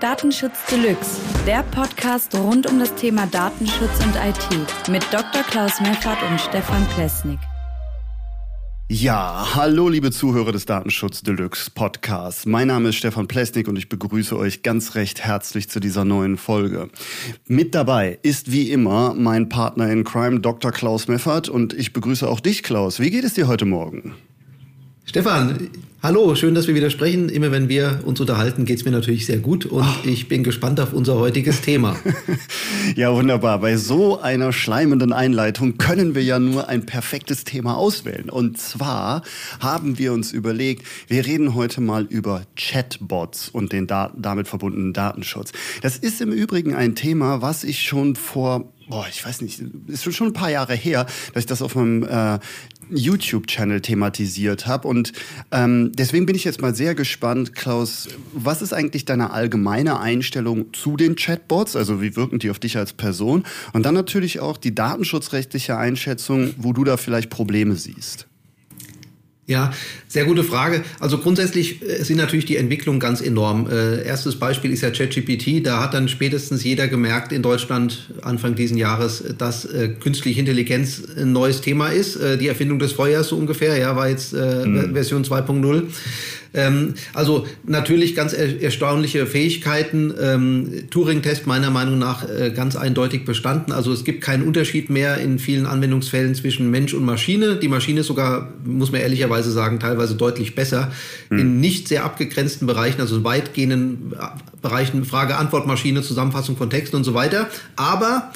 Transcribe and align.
Datenschutz 0.00 0.64
Deluxe, 0.70 1.20
der 1.46 1.62
Podcast 1.62 2.34
rund 2.34 2.66
um 2.66 2.78
das 2.78 2.94
Thema 2.94 3.26
Datenschutz 3.26 4.02
und 4.02 4.14
IT 4.16 4.88
mit 4.88 5.02
Dr. 5.12 5.42
Klaus 5.42 5.78
Meffert 5.82 6.16
und 6.30 6.40
Stefan 6.40 6.86
Plesnik. 6.94 7.38
Ja, 8.88 9.54
hallo 9.54 9.90
liebe 9.90 10.10
Zuhörer 10.10 10.52
des 10.52 10.64
Datenschutz 10.64 11.20
Deluxe 11.20 11.70
Podcasts. 11.70 12.46
Mein 12.46 12.68
Name 12.68 12.88
ist 12.88 12.96
Stefan 12.96 13.28
Plesnik 13.28 13.68
und 13.68 13.76
ich 13.76 13.90
begrüße 13.90 14.38
euch 14.38 14.62
ganz 14.62 14.94
recht 14.94 15.20
herzlich 15.20 15.68
zu 15.68 15.80
dieser 15.80 16.06
neuen 16.06 16.38
Folge. 16.38 16.88
Mit 17.46 17.74
dabei 17.74 18.18
ist 18.22 18.50
wie 18.50 18.70
immer 18.70 19.12
mein 19.12 19.50
Partner 19.50 19.90
in 19.90 20.04
Crime 20.04 20.40
Dr. 20.40 20.72
Klaus 20.72 21.08
Meffert 21.08 21.50
und 21.50 21.74
ich 21.74 21.92
begrüße 21.92 22.26
auch 22.26 22.40
dich 22.40 22.62
Klaus. 22.62 23.00
Wie 23.00 23.10
geht 23.10 23.24
es 23.24 23.34
dir 23.34 23.48
heute 23.48 23.66
Morgen? 23.66 24.14
Stefan, 25.04 25.68
hallo, 26.02 26.34
schön, 26.34 26.54
dass 26.54 26.66
wir 26.66 26.74
wieder 26.74 26.90
sprechen. 26.90 27.28
Immer 27.28 27.50
wenn 27.50 27.68
wir 27.68 28.00
uns 28.04 28.20
unterhalten, 28.20 28.64
geht 28.64 28.78
es 28.78 28.84
mir 28.84 28.90
natürlich 28.90 29.26
sehr 29.26 29.38
gut 29.38 29.66
und 29.66 29.82
oh. 29.82 30.08
ich 30.08 30.28
bin 30.28 30.42
gespannt 30.42 30.80
auf 30.80 30.92
unser 30.92 31.16
heutiges 31.16 31.60
Thema. 31.60 31.96
ja, 32.96 33.12
wunderbar. 33.14 33.60
Bei 33.60 33.76
so 33.76 34.20
einer 34.20 34.52
schleimenden 34.52 35.12
Einleitung 35.12 35.76
können 35.78 36.14
wir 36.14 36.22
ja 36.22 36.38
nur 36.38 36.68
ein 36.68 36.86
perfektes 36.86 37.44
Thema 37.44 37.76
auswählen. 37.76 38.30
Und 38.30 38.58
zwar 38.58 39.22
haben 39.60 39.98
wir 39.98 40.12
uns 40.12 40.32
überlegt, 40.32 40.86
wir 41.08 41.26
reden 41.26 41.54
heute 41.54 41.80
mal 41.80 42.04
über 42.04 42.42
Chatbots 42.56 43.48
und 43.48 43.72
den 43.72 43.86
da 43.86 44.12
damit 44.16 44.48
verbundenen 44.48 44.92
Datenschutz. 44.92 45.52
Das 45.82 45.96
ist 45.96 46.20
im 46.20 46.32
Übrigen 46.32 46.74
ein 46.74 46.94
Thema, 46.94 47.42
was 47.42 47.64
ich 47.64 47.82
schon 47.82 48.16
vor 48.16 48.72
boah, 48.90 49.06
ich 49.08 49.24
weiß 49.24 49.40
nicht, 49.42 49.62
ist 49.86 50.12
schon 50.14 50.26
ein 50.28 50.32
paar 50.32 50.50
Jahre 50.50 50.74
her, 50.74 51.06
dass 51.32 51.44
ich 51.44 51.46
das 51.46 51.62
auf 51.62 51.76
meinem 51.76 52.02
äh, 52.02 52.40
YouTube-Channel 52.92 53.80
thematisiert 53.80 54.66
habe. 54.66 54.88
Und 54.88 55.12
ähm, 55.50 55.92
deswegen 55.94 56.26
bin 56.26 56.36
ich 56.36 56.44
jetzt 56.44 56.62
mal 56.62 56.74
sehr 56.74 56.94
gespannt, 56.94 57.54
Klaus, 57.54 58.08
was 58.32 58.62
ist 58.62 58.72
eigentlich 58.72 59.04
deine 59.04 59.30
allgemeine 59.30 60.00
Einstellung 60.00 60.72
zu 60.72 60.96
den 60.96 61.16
Chatbots? 61.16 61.76
Also 61.76 62.00
wie 62.00 62.16
wirken 62.16 62.38
die 62.38 62.50
auf 62.50 62.58
dich 62.58 62.76
als 62.76 62.92
Person? 62.92 63.44
Und 63.72 63.84
dann 63.84 63.94
natürlich 63.94 64.40
auch 64.40 64.56
die 64.56 64.74
datenschutzrechtliche 64.74 65.76
Einschätzung, 65.76 66.54
wo 66.56 66.72
du 66.72 66.84
da 66.84 66.96
vielleicht 66.96 67.30
Probleme 67.30 67.76
siehst. 67.76 68.29
Ja, 69.50 69.72
sehr 70.06 70.26
gute 70.26 70.44
Frage. 70.44 70.82
Also 71.00 71.18
grundsätzlich 71.18 71.82
äh, 71.82 72.04
sind 72.04 72.18
natürlich 72.18 72.44
die 72.44 72.56
Entwicklungen 72.56 73.00
ganz 73.00 73.20
enorm. 73.20 73.68
Äh, 73.68 74.04
erstes 74.04 74.36
Beispiel 74.36 74.70
ist 74.72 74.82
ja 74.82 74.92
ChatGPT. 74.92 75.66
Da 75.66 75.82
hat 75.82 75.92
dann 75.92 76.06
spätestens 76.08 76.62
jeder 76.62 76.86
gemerkt 76.86 77.32
in 77.32 77.42
Deutschland 77.42 78.12
Anfang 78.22 78.54
diesen 78.54 78.78
Jahres, 78.78 79.24
dass 79.36 79.64
äh, 79.64 79.88
künstliche 79.88 80.38
Intelligenz 80.38 81.02
ein 81.16 81.32
neues 81.32 81.62
Thema 81.62 81.88
ist. 81.88 82.14
Äh, 82.14 82.38
die 82.38 82.46
Erfindung 82.46 82.78
des 82.78 82.92
Feuers 82.92 83.26
so 83.26 83.36
ungefähr, 83.36 83.76
ja, 83.76 83.96
war 83.96 84.08
jetzt 84.08 84.34
äh, 84.34 84.64
mhm. 84.64 84.92
Version 84.92 85.24
2.0. 85.24 85.82
Ähm, 86.52 86.94
also 87.14 87.46
natürlich 87.64 88.14
ganz 88.14 88.32
er 88.32 88.60
erstaunliche 88.60 89.26
Fähigkeiten. 89.26 90.12
Ähm, 90.20 90.90
Turing-Test 90.90 91.46
meiner 91.46 91.70
Meinung 91.70 91.98
nach 91.98 92.28
äh, 92.28 92.50
ganz 92.50 92.76
eindeutig 92.76 93.24
bestanden. 93.24 93.72
Also 93.72 93.92
es 93.92 94.04
gibt 94.04 94.20
keinen 94.22 94.42
Unterschied 94.42 94.90
mehr 94.90 95.18
in 95.18 95.38
vielen 95.38 95.66
Anwendungsfällen 95.66 96.34
zwischen 96.34 96.70
Mensch 96.70 96.94
und 96.94 97.04
Maschine. 97.04 97.56
Die 97.56 97.68
Maschine 97.68 98.00
ist 98.00 98.08
sogar, 98.08 98.52
muss 98.64 98.92
man 98.92 99.00
ehrlicherweise 99.00 99.50
sagen, 99.50 99.78
teilweise 99.78 100.14
deutlich 100.14 100.54
besser 100.54 100.92
mhm. 101.28 101.38
in 101.38 101.60
nicht 101.60 101.88
sehr 101.88 102.04
abgegrenzten 102.04 102.66
Bereichen, 102.66 103.00
also 103.00 103.22
weitgehenden 103.24 104.12
äh, 104.12 104.26
Bereichen 104.62 105.04
Frage-Antwort-Maschine, 105.04 106.02
Zusammenfassung 106.02 106.56
von 106.56 106.68
Texten 106.68 106.96
und 106.96 107.04
so 107.04 107.14
weiter. 107.14 107.48
Aber 107.76 108.32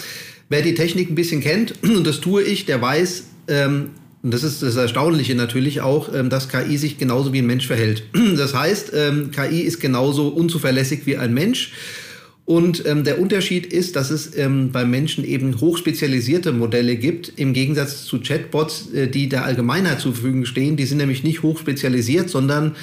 wer 0.49 0.63
die 0.63 0.75
Technik 0.75 1.11
ein 1.11 1.15
bisschen 1.15 1.41
kennt, 1.41 1.75
und 1.83 2.07
das 2.07 2.21
tue 2.21 2.43
ich, 2.43 2.67
der 2.67 2.81
weiß, 2.81 3.25
ähm, 3.49 3.91
und 4.25 4.33
das 4.33 4.43
ist 4.43 4.63
das 4.63 4.77
Erstaunliche 4.77 5.35
natürlich 5.35 5.83
auch, 5.83 6.13
ähm, 6.13 6.31
dass 6.31 6.49
KI 6.49 6.79
sich 6.79 6.97
genauso 6.97 7.35
wie 7.35 7.41
ein 7.41 7.47
Mensch 7.47 7.67
verhält. 7.67 8.05
Das 8.37 8.55
heißt, 8.55 8.93
ähm, 8.95 9.31
KI 9.31 9.61
ist 9.61 9.81
genauso 9.81 10.29
unzuverlässig 10.29 11.03
wie 11.05 11.19
ein 11.19 11.35
Mensch. 11.35 11.73
Und 12.47 12.87
ähm, 12.87 13.05
der 13.05 13.21
Unterschied 13.21 13.67
ist, 13.67 13.97
dass 13.97 14.11
es 14.11 14.35
ähm, 14.37 14.73
bei 14.73 14.87
Menschen 14.87 15.25
eben 15.25 15.61
hochspezialisierte 15.61 16.53
Modelle 16.53 16.97
gibt, 16.97 17.33
im 17.37 17.53
Gegensatz 17.53 18.05
zu 18.05 18.19
Chatbots, 18.19 18.93
äh, 18.93 19.09
die 19.09 19.29
der 19.29 19.45
Allgemeinheit 19.45 20.01
zur 20.01 20.15
Verfügung 20.15 20.47
stehen. 20.47 20.77
Die 20.77 20.87
sind 20.87 20.99
nämlich 20.99 21.23
nicht 21.23 21.43
hochspezialisiert, 21.43 22.31
sondern 22.31 22.77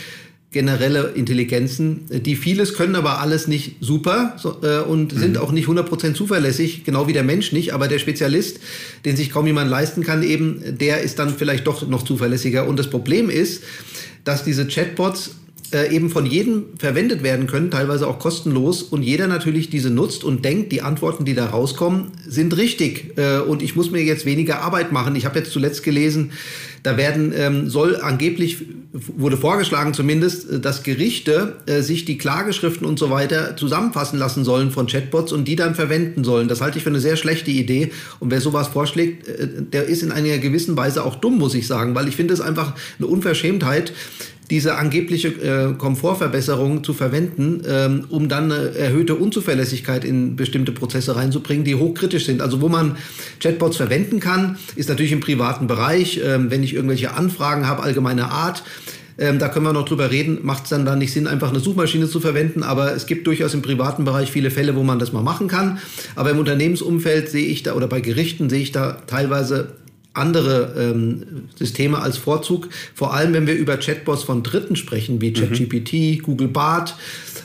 generelle 0.51 1.13
Intelligenzen, 1.15 2.01
die 2.09 2.35
vieles 2.35 2.73
können, 2.73 2.95
aber 2.95 3.21
alles 3.21 3.47
nicht 3.47 3.77
super 3.79 4.35
so, 4.37 4.57
äh, 4.61 4.81
und 4.81 5.15
mhm. 5.15 5.19
sind 5.19 5.37
auch 5.37 5.53
nicht 5.53 5.67
100% 5.67 6.13
zuverlässig, 6.13 6.83
genau 6.83 7.07
wie 7.07 7.13
der 7.13 7.23
Mensch 7.23 7.53
nicht, 7.53 7.73
aber 7.73 7.87
der 7.87 7.99
Spezialist, 7.99 8.59
den 9.05 9.15
sich 9.15 9.31
kaum 9.31 9.47
jemand 9.47 9.69
leisten 9.69 10.03
kann, 10.03 10.23
eben, 10.23 10.61
der 10.77 11.01
ist 11.01 11.19
dann 11.19 11.29
vielleicht 11.29 11.67
doch 11.67 11.87
noch 11.87 12.03
zuverlässiger. 12.03 12.67
Und 12.67 12.77
das 12.77 12.89
Problem 12.89 13.29
ist, 13.29 13.63
dass 14.25 14.43
diese 14.43 14.67
Chatbots 14.67 15.31
äh, 15.73 15.95
eben 15.95 16.09
von 16.09 16.25
jedem 16.25 16.65
verwendet 16.77 17.23
werden 17.23 17.47
können, 17.47 17.71
teilweise 17.71 18.05
auch 18.05 18.19
kostenlos 18.19 18.83
und 18.83 19.03
jeder 19.03 19.27
natürlich 19.27 19.69
diese 19.69 19.89
nutzt 19.89 20.25
und 20.25 20.43
denkt, 20.43 20.73
die 20.73 20.81
Antworten, 20.81 21.23
die 21.23 21.33
da 21.33 21.45
rauskommen, 21.45 22.11
sind 22.27 22.57
richtig 22.57 23.17
äh, 23.17 23.39
und 23.39 23.61
ich 23.61 23.77
muss 23.77 23.89
mir 23.89 24.03
jetzt 24.03 24.25
weniger 24.25 24.61
Arbeit 24.61 24.91
machen. 24.91 25.15
Ich 25.15 25.25
habe 25.25 25.39
jetzt 25.39 25.51
zuletzt 25.51 25.83
gelesen, 25.83 26.31
da 26.83 26.97
werden 26.97 27.33
ähm, 27.35 27.69
soll 27.69 27.95
angeblich 27.95 28.65
wurde 28.93 29.37
vorgeschlagen 29.37 29.93
zumindest, 29.93 30.49
äh, 30.49 30.59
dass 30.59 30.83
Gerichte 30.83 31.57
äh, 31.65 31.81
sich 31.81 32.05
die 32.05 32.17
Klageschriften 32.17 32.85
und 32.85 32.99
so 32.99 33.09
weiter 33.09 33.55
zusammenfassen 33.55 34.19
lassen 34.19 34.43
sollen 34.43 34.71
von 34.71 34.87
Chatbots 34.87 35.31
und 35.31 35.47
die 35.47 35.55
dann 35.55 35.75
verwenden 35.75 36.23
sollen. 36.23 36.47
Das 36.47 36.61
halte 36.61 36.77
ich 36.77 36.83
für 36.83 36.89
eine 36.89 36.99
sehr 36.99 37.15
schlechte 37.15 37.51
Idee. 37.51 37.91
Und 38.19 38.31
wer 38.31 38.41
sowas 38.41 38.67
vorschlägt, 38.67 39.27
äh, 39.27 39.47
der 39.59 39.85
ist 39.85 40.03
in 40.03 40.11
einer 40.11 40.37
gewissen 40.39 40.75
Weise 40.75 41.05
auch 41.05 41.15
dumm, 41.15 41.37
muss 41.37 41.55
ich 41.55 41.67
sagen, 41.67 41.95
weil 41.95 42.07
ich 42.07 42.15
finde 42.15 42.33
es 42.33 42.41
einfach 42.41 42.73
eine 42.97 43.07
Unverschämtheit, 43.07 43.93
diese 44.51 44.75
angebliche 44.75 45.29
äh, 45.29 45.73
Komfortverbesserung 45.77 46.83
zu 46.83 46.93
verwenden, 46.93 47.63
ähm, 47.65 48.03
um 48.09 48.27
dann 48.27 48.51
eine 48.51 48.75
erhöhte 48.75 49.15
Unzuverlässigkeit 49.15 50.03
in 50.03 50.35
bestimmte 50.35 50.73
Prozesse 50.73 51.15
reinzubringen, 51.15 51.63
die 51.63 51.75
hochkritisch 51.75 52.25
sind. 52.25 52.41
Also 52.41 52.59
wo 52.59 52.67
man 52.67 52.97
Chatbots 53.39 53.77
verwenden 53.77 54.19
kann, 54.19 54.57
ist 54.75 54.89
natürlich 54.89 55.13
im 55.13 55.21
privaten 55.21 55.67
Bereich, 55.67 56.19
ähm, 56.23 56.51
wenn 56.51 56.63
ich 56.63 56.73
irgendwelche 56.73 57.13
Anfragen 57.13 57.65
habe, 57.65 57.81
allgemeiner 57.81 58.29
Art. 58.29 58.63
Ähm, 59.17 59.39
da 59.39 59.47
können 59.47 59.65
wir 59.65 59.73
noch 59.73 59.85
drüber 59.85 60.11
reden. 60.11 60.39
Macht 60.43 60.63
es 60.63 60.69
dann 60.69 60.85
da 60.85 60.97
nicht 60.97 61.13
Sinn, 61.13 61.27
einfach 61.27 61.49
eine 61.49 61.59
Suchmaschine 61.59 62.09
zu 62.09 62.19
verwenden? 62.19 62.63
Aber 62.63 62.93
es 62.93 63.05
gibt 63.05 63.27
durchaus 63.27 63.53
im 63.53 63.61
privaten 63.61 64.03
Bereich 64.03 64.31
viele 64.31 64.51
Fälle, 64.51 64.75
wo 64.75 64.83
man 64.83 64.99
das 64.99 65.13
mal 65.13 65.23
machen 65.23 65.47
kann. 65.47 65.79
Aber 66.15 66.31
im 66.31 66.39
Unternehmensumfeld 66.39 67.29
sehe 67.29 67.45
ich 67.45 67.63
da 67.63 67.73
oder 67.73 67.87
bei 67.87 68.01
Gerichten 68.01 68.49
sehe 68.49 68.61
ich 68.61 68.71
da 68.73 68.97
teilweise 69.07 69.69
andere 70.13 70.73
ähm, 70.77 71.45
Systeme 71.55 71.99
als 71.99 72.17
Vorzug, 72.17 72.69
vor 72.93 73.13
allem 73.13 73.33
wenn 73.33 73.47
wir 73.47 73.55
über 73.55 73.77
Chatbots 73.77 74.23
von 74.23 74.43
Dritten 74.43 74.75
sprechen, 74.75 75.21
wie 75.21 75.31
ChatGPT, 75.31 75.93
mhm. 75.93 76.23
Google 76.23 76.47
Bart. 76.49 76.95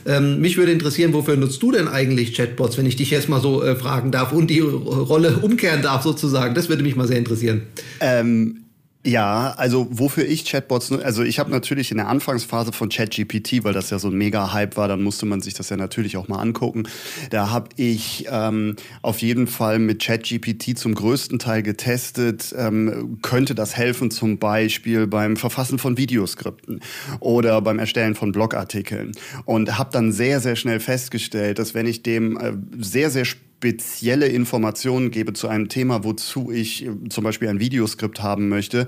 Ähm, 0.05 0.41
mich 0.41 0.57
würde 0.57 0.73
interessieren, 0.73 1.13
wofür 1.13 1.37
nutzt 1.37 1.63
du 1.63 1.73
denn 1.73 1.89
eigentlich 1.89 2.35
Chatbots, 2.35 2.77
wenn 2.77 2.87
ich 2.87 2.97
dich 2.97 3.11
jetzt 3.11 3.29
mal 3.29 3.41
so 3.41 3.63
äh, 3.63 3.77
fragen 3.77 4.11
darf 4.11 4.33
und 4.33 4.49
die 4.49 4.61
Rolle 4.61 5.39
umkehren 5.39 5.83
darf 5.83 6.03
sozusagen? 6.03 6.55
Das 6.55 6.69
würde 6.69 6.83
mich 6.83 6.97
mal 6.97 7.07
sehr 7.07 7.19
interessieren. 7.19 7.63
Ähm 8.01 8.66
ja, 9.07 9.55
also 9.57 9.87
wofür 9.91 10.27
ich 10.27 10.45
Chatbots, 10.45 10.91
also 10.91 11.23
ich 11.23 11.39
habe 11.39 11.51
natürlich 11.51 11.93
in 11.93 11.97
der 11.97 12.09
Anfangsphase 12.09 12.73
von 12.73 12.89
ChatGPT, 12.89 13.63
weil 13.63 13.73
das 13.73 13.91
ja 13.91 14.01
so 14.01 14.09
ein 14.09 14.19
Mega-Hype 14.19 14.77
war, 14.77 14.89
dann 14.89 15.03
musste 15.03 15.27
man 15.27 15.41
sich 15.41 15.55
das 15.55 15.69
ja 15.69 15.77
natürlich 15.77 16.17
auch 16.17 16.27
mal 16.27 16.41
angucken. 16.41 16.89
Da 17.31 17.51
habe 17.51 17.69
ich 17.77 18.27
ähm, 18.31 18.75
auf 19.03 19.23
jeden 19.23 19.47
Fall 19.47 19.79
mit 19.79 20.03
ChatGPT 20.03 20.77
zum 20.77 20.97
größten 20.97 21.39
Teil 21.39 21.63
getestet, 21.63 22.53
ähm, 22.59 23.19
könnte 23.23 23.55
das 23.55 23.77
helfen 23.77 24.11
zum 24.11 24.39
Beispiel 24.39 25.07
beim 25.07 25.37
Verfassen 25.37 25.79
von 25.79 25.97
Videoskripten 25.97 26.81
oder 27.21 27.61
beim 27.61 27.79
Erstellen 27.79 28.17
von 28.17 28.33
Blogartikeln. 28.33 29.13
Und 29.45 29.79
habe 29.79 29.91
dann 29.93 30.11
sehr, 30.11 30.41
sehr 30.41 30.57
schnell 30.57 30.81
festgestellt, 30.81 31.61
dass 31.61 31.75
wenn 31.75 31.87
ich 31.87 32.03
dem 32.03 32.37
äh, 32.39 32.53
sehr, 32.79 33.11
sehr 33.11 33.25
spezielle 33.57 34.27
Informationen 34.29 35.11
gebe 35.11 35.33
zu 35.33 35.49
einem 35.49 35.69
Thema, 35.69 36.05
wozu 36.05 36.51
ich 36.51 36.85
äh, 36.85 36.91
zum 37.09 37.25
Beispiel 37.25 37.49
ein 37.49 37.61
Videoskript 37.61 38.23
haben 38.23 38.49
möchte, 38.49 38.87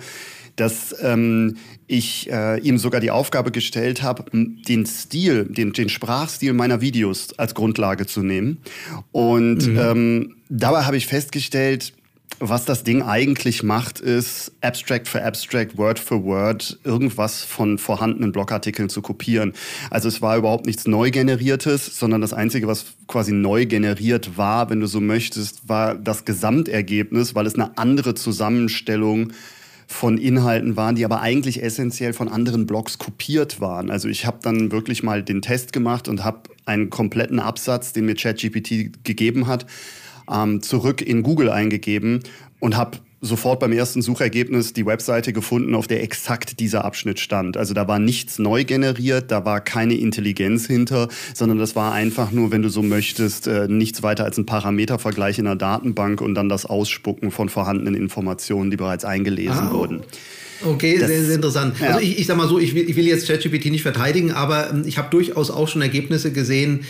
dass 0.57 0.95
ähm, 1.03 1.57
ich 1.87 2.31
äh, 2.31 2.61
ihm 2.61 2.79
sogar 2.79 3.01
die 3.01 3.11
Aufgabe 3.11 3.51
gestellt 3.51 4.03
habe, 4.03 4.25
den 4.33 4.87
Stil, 4.87 5.45
den, 5.45 5.73
den 5.73 5.89
Sprachstil 5.89 6.53
meiner 6.53 6.81
Videos 6.81 7.39
als 7.39 7.55
Grundlage 7.55 8.07
zu 8.07 8.23
nehmen. 8.23 8.59
Und 9.13 9.67
mhm. 9.67 9.79
ähm, 9.79 10.37
dabei 10.49 10.83
habe 10.83 10.97
ich 10.97 11.07
festgestellt, 11.07 11.95
was 12.41 12.65
das 12.65 12.85
Ding 12.85 13.03
eigentlich 13.03 13.63
macht, 13.63 13.99
ist 13.99 14.53
Abstract 14.61 15.09
für 15.09 15.25
Abstract, 15.25 15.77
Word 15.77 15.99
für 15.99 16.23
Word, 16.23 16.79
irgendwas 16.85 17.43
von 17.43 17.79
vorhandenen 17.79 18.31
Blogartikeln 18.31 18.89
zu 18.89 19.03
kopieren. 19.03 19.55
Also 19.91 20.09
es 20.09 20.23
war 20.23 20.37
überhaupt 20.37 20.67
nichts 20.67 20.87
neu 20.87 21.11
generiertes, 21.11 21.99
sondern 21.99 22.21
das 22.21 22.33
Einzige, 22.33 22.69
was 22.69 22.87
quasi 23.09 23.33
neu 23.33 23.67
generiert 23.67 24.37
war, 24.37 24.71
wenn 24.71 24.81
du 24.81 24.87
so 24.87 25.01
möchtest, 25.01 25.69
war 25.69 25.97
das 25.97 26.25
Gesamtergebnis, 26.25 27.35
weil 27.35 27.47
es 27.47 27.55
eine 27.55 27.77
andere 27.77 28.15
Zusammenstellung 28.15 29.33
von 29.89 30.19
Inhalten 30.19 30.77
waren, 30.77 30.95
die 30.95 31.05
aber 31.07 31.23
eigentlich 31.23 31.63
essentiell 31.63 32.13
von 32.13 32.29
anderen 32.29 32.67
Blogs 32.67 32.99
kopiert 32.99 33.61
waren. 33.61 33.91
Also 33.91 34.09
ich 34.09 34.27
habe 34.27 34.39
dann 34.43 34.71
wirklich 34.71 35.03
mal 35.03 35.23
den 35.23 35.41
Test 35.41 35.73
gemacht 35.73 36.09
und 36.09 36.25
habe 36.25 36.43
einen 36.67 36.91
kompletten 36.91 37.41
Absatz, 37.41 37.95
den 37.95 38.05
mir 38.05 38.15
ChatGPT 38.15 39.03
gegeben 39.03 39.47
hat, 39.47 39.65
ähm, 40.31 40.63
zurück 40.63 41.03
in 41.03 41.23
Google 41.23 41.51
eingegeben 41.51 42.21
und 42.61 42.77
habe 42.77 42.99
sofort 43.21 43.59
beim 43.61 43.73
ersten 43.73 44.01
Suchergebnis 44.01 44.73
die 44.73 44.87
Webseite 44.87 45.33
gefunden, 45.33 45.75
auf 45.75 45.87
der 45.87 46.03
exakt 46.03 46.61
dieser 46.61 46.85
Abschnitt 46.85 47.19
stand. 47.19 47.57
Also 47.57 47.75
da 47.75 47.89
war 47.89 47.99
nichts 47.99 48.39
neu 48.39 48.65
generiert, 48.65 49.31
da 49.31 49.45
war 49.45 49.61
keine 49.61 49.95
Intelligenz 49.95 50.67
hinter, 50.67 51.09
sondern 51.35 51.59
das 51.59 51.75
war 51.75 51.93
einfach 51.93 52.31
nur, 52.31 52.53
wenn 52.53 52.63
du 52.63 52.69
so 52.69 52.83
möchtest, 52.83 53.49
äh, 53.49 53.67
nichts 53.69 54.03
weiter 54.03 54.25
als 54.25 54.39
ein 54.39 54.47
Parametervergleich 54.47 55.39
in 55.39 55.47
der 55.47 55.57
Datenbank 55.57 56.21
und 56.21 56.35
dann 56.35 56.49
das 56.49 56.65
Ausspucken 56.65 57.31
von 57.31 57.49
vorhandenen 57.49 57.95
Informationen, 57.95 58.71
die 58.71 58.77
bereits 58.77 59.05
eingelesen 59.05 59.69
ah, 59.69 59.73
wurden. 59.73 60.03
Okay, 60.65 60.99
das, 60.99 61.09
sehr, 61.09 61.25
sehr 61.25 61.35
interessant. 61.37 61.79
Ja. 61.81 61.89
Also 61.89 62.01
ich, 62.01 62.19
ich 62.19 62.27
sag 62.27 62.37
mal 62.37 62.49
so, 62.49 62.59
ich 62.59 62.75
will, 62.75 62.89
ich 62.89 62.97
will 62.97 63.07
jetzt 63.07 63.27
ChatGPT 63.27 63.67
nicht 63.67 63.83
verteidigen, 63.83 64.33
aber 64.33 64.71
ähm, 64.71 64.85
ich 64.87 64.99
habe 64.99 65.09
durchaus 65.11 65.51
auch 65.51 65.69
schon 65.69 65.83
Ergebnisse 65.83 66.33
gesehen, 66.33 66.85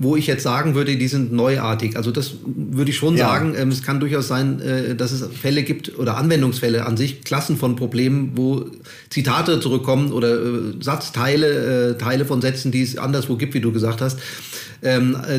wo 0.00 0.14
ich 0.14 0.28
jetzt 0.28 0.44
sagen 0.44 0.76
würde, 0.76 0.96
die 0.96 1.08
sind 1.08 1.32
neuartig. 1.32 1.96
Also 1.96 2.12
das 2.12 2.34
würde 2.44 2.92
ich 2.92 2.96
schon 2.96 3.16
ja. 3.16 3.26
sagen. 3.26 3.56
Ähm, 3.58 3.70
es 3.70 3.82
kann 3.82 3.98
durchaus 3.98 4.28
sein, 4.28 4.60
äh, 4.60 4.94
dass 4.94 5.10
es 5.10 5.26
Fälle 5.36 5.64
gibt 5.64 5.98
oder 5.98 6.16
Anwendungsfälle 6.16 6.86
an 6.86 6.96
sich, 6.96 7.22
Klassen 7.22 7.56
von 7.56 7.74
Problemen, 7.74 8.30
wo 8.36 8.66
Zitate 9.10 9.58
zurückkommen 9.58 10.12
oder 10.12 10.40
äh, 10.40 10.60
Satzteile, 10.80 11.90
äh, 11.90 11.98
Teile 11.98 12.24
von 12.24 12.40
Sätzen, 12.40 12.70
die 12.70 12.82
es 12.82 12.96
anderswo 12.96 13.34
gibt, 13.36 13.54
wie 13.54 13.60
du 13.60 13.72
gesagt 13.72 14.00
hast 14.00 14.20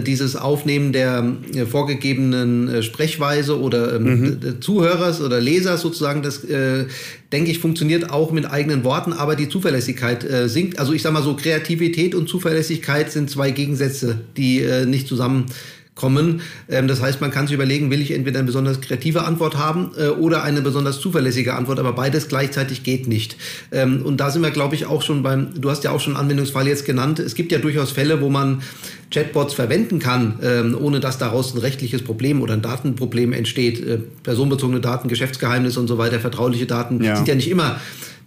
dieses 0.01 0.35
Aufnehmen 0.35 0.91
der 0.91 1.33
äh, 1.53 1.65
vorgegebenen 1.65 2.67
äh, 2.67 2.83
Sprechweise 2.83 3.59
oder 3.59 3.95
ähm, 3.95 4.03
mhm. 4.03 4.61
Zuhörers 4.61 5.21
oder 5.21 5.39
Lesers 5.39 5.81
sozusagen, 5.81 6.21
das 6.23 6.43
äh, 6.43 6.85
denke 7.31 7.51
ich 7.51 7.59
funktioniert 7.59 8.09
auch 8.09 8.31
mit 8.31 8.49
eigenen 8.49 8.83
Worten, 8.83 9.13
aber 9.13 9.35
die 9.35 9.47
Zuverlässigkeit 9.47 10.23
äh, 10.23 10.49
sinkt. 10.49 10.79
Also 10.79 10.93
ich 10.93 11.01
sage 11.01 11.13
mal 11.13 11.23
so, 11.23 11.35
Kreativität 11.35 12.15
und 12.15 12.27
Zuverlässigkeit 12.27 13.11
sind 13.11 13.29
zwei 13.29 13.51
Gegensätze, 13.51 14.19
die 14.35 14.61
äh, 14.61 14.85
nicht 14.85 15.07
zusammen 15.07 15.45
kommen. 15.99 16.41
Ähm, 16.69 16.87
das 16.87 17.01
heißt, 17.01 17.21
man 17.21 17.29
kann 17.29 17.45
sich 17.45 17.53
überlegen, 17.53 17.91
will 17.91 18.01
ich 18.01 18.11
entweder 18.11 18.39
eine 18.39 18.45
besonders 18.45 18.81
kreative 18.81 19.25
Antwort 19.25 19.57
haben 19.57 19.91
äh, 19.97 20.07
oder 20.07 20.43
eine 20.43 20.61
besonders 20.61 20.99
zuverlässige 20.99 21.53
Antwort, 21.53 21.77
aber 21.77 21.93
beides 21.93 22.29
gleichzeitig 22.29 22.83
geht 22.83 23.07
nicht. 23.07 23.35
Ähm, 23.71 24.01
und 24.03 24.17
da 24.17 24.31
sind 24.31 24.41
wir, 24.41 24.51
glaube 24.51 24.75
ich, 24.75 24.85
auch 24.85 25.01
schon 25.01 25.21
beim, 25.21 25.59
du 25.59 25.69
hast 25.69 25.83
ja 25.83 25.91
auch 25.91 25.99
schon 25.99 26.15
einen 26.15 26.23
Anwendungsfall 26.23 26.67
jetzt 26.67 26.85
genannt. 26.85 27.19
Es 27.19 27.35
gibt 27.35 27.51
ja 27.51 27.59
durchaus 27.59 27.91
Fälle, 27.91 28.21
wo 28.21 28.29
man 28.29 28.61
Chatbots 29.11 29.53
verwenden 29.53 29.99
kann, 29.99 30.39
ähm, 30.41 30.77
ohne 30.79 30.99
dass 30.99 31.17
daraus 31.17 31.53
ein 31.53 31.59
rechtliches 31.59 32.03
Problem 32.03 32.41
oder 32.41 32.53
ein 32.53 32.61
Datenproblem 32.61 33.33
entsteht. 33.33 33.85
Äh, 33.85 33.99
personenbezogene 34.23 34.79
Daten, 34.79 35.09
Geschäftsgeheimnisse 35.09 35.79
und 35.79 35.87
so 35.87 35.97
weiter, 35.97 36.19
vertrauliche 36.19 36.65
Daten 36.65 37.03
ja. 37.03 37.15
sind 37.15 37.27
ja 37.27 37.35
nicht 37.35 37.49
immer 37.49 37.79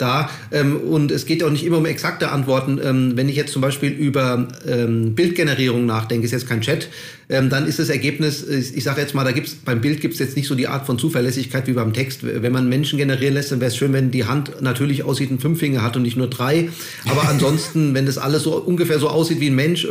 da. 0.02 0.28
Ähm, 0.50 0.76
und 0.76 1.10
es 1.10 1.24
geht 1.24 1.42
auch 1.42 1.50
nicht 1.50 1.64
immer 1.64 1.78
um 1.78 1.86
exakte 1.86 2.30
Antworten. 2.30 2.80
Ähm, 2.82 3.12
wenn 3.14 3.28
ich 3.28 3.36
jetzt 3.36 3.52
zum 3.52 3.62
Beispiel 3.62 3.90
über 3.90 4.48
ähm, 4.66 5.14
Bildgenerierung 5.14 5.86
nachdenke, 5.86 6.24
ist 6.26 6.32
jetzt 6.32 6.48
kein 6.48 6.60
Chat, 6.60 6.88
ähm, 7.28 7.48
dann 7.48 7.66
ist 7.66 7.78
das 7.78 7.88
Ergebnis, 7.88 8.46
ich, 8.46 8.76
ich 8.76 8.84
sage 8.84 9.00
jetzt 9.00 9.14
mal, 9.14 9.24
da 9.24 9.32
gibt's 9.32 9.54
beim 9.54 9.80
Bild 9.80 10.00
gibt 10.00 10.14
es 10.14 10.20
jetzt 10.20 10.36
nicht 10.36 10.46
so 10.46 10.54
die 10.54 10.68
Art 10.68 10.84
von 10.84 10.98
Zuverlässigkeit 10.98 11.66
wie 11.66 11.72
beim 11.72 11.92
Text. 11.92 12.20
Wenn 12.22 12.52
man 12.52 12.68
Menschen 12.68 12.98
generieren 12.98 13.34
lässt, 13.34 13.52
dann 13.52 13.60
wäre 13.60 13.70
es 13.70 13.76
schön, 13.76 13.92
wenn 13.92 14.10
die 14.10 14.24
Hand 14.24 14.60
natürlich 14.60 15.04
aussieht 15.04 15.30
und 15.30 15.40
fünf 15.40 15.58
Finger 15.58 15.82
hat 15.82 15.96
und 15.96 16.02
nicht 16.02 16.16
nur 16.16 16.28
drei. 16.28 16.68
Aber 17.08 17.28
ansonsten, 17.28 17.94
wenn 17.94 18.04
das 18.04 18.18
alles 18.18 18.42
so 18.42 18.56
ungefähr 18.56 18.98
so 18.98 19.08
aussieht 19.08 19.40
wie 19.40 19.48
ein 19.48 19.54
Mensch, 19.54 19.84
äh, 19.84 19.88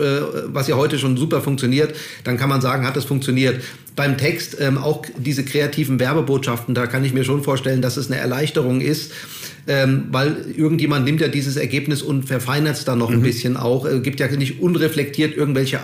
was 0.48 0.68
ja 0.68 0.76
heute 0.76 1.00
schon 1.00 1.18
super 1.18 1.42
funktioniert, 1.42 1.96
dann 2.24 2.38
kann 2.38 2.50
man 2.50 2.62
sagen, 2.62 2.86
hat 2.86 2.96
das 2.96 3.06
funktioniert 3.06 3.62
beim 3.96 4.18
Text 4.18 4.58
ähm, 4.60 4.78
auch 4.78 5.04
diese 5.18 5.44
kreativen 5.44 6.00
Werbebotschaften, 6.00 6.74
da 6.74 6.88
kann 6.88 7.04
ich 7.04 7.14
mir 7.14 7.24
schon 7.24 7.44
vorstellen, 7.44 7.82
dass 7.82 7.98
es 7.98 8.10
eine 8.10 8.20
Erleichterung 8.20 8.82
ist, 8.82 9.12
ähm, 9.68 10.06
weil 10.12 10.46
irgendjemand 10.56 11.06
nimmt 11.06 11.22
ja 11.22 11.28
dieses 11.28 11.56
Ergebnis 11.56 12.02
und 12.02 12.24
verfeinert 12.24 12.78
es 12.78 12.86
dann 12.86 13.00
noch 13.00 13.10
mhm. 13.10 13.18
ein 13.18 13.22
bisschen 13.22 13.58
auch, 13.58 13.86
äh, 13.86 14.00
gibt 14.00 14.20
ja 14.20 14.28
nicht 14.28 14.62
unreflektiert 14.62 15.36
irgendwelche 15.36 15.80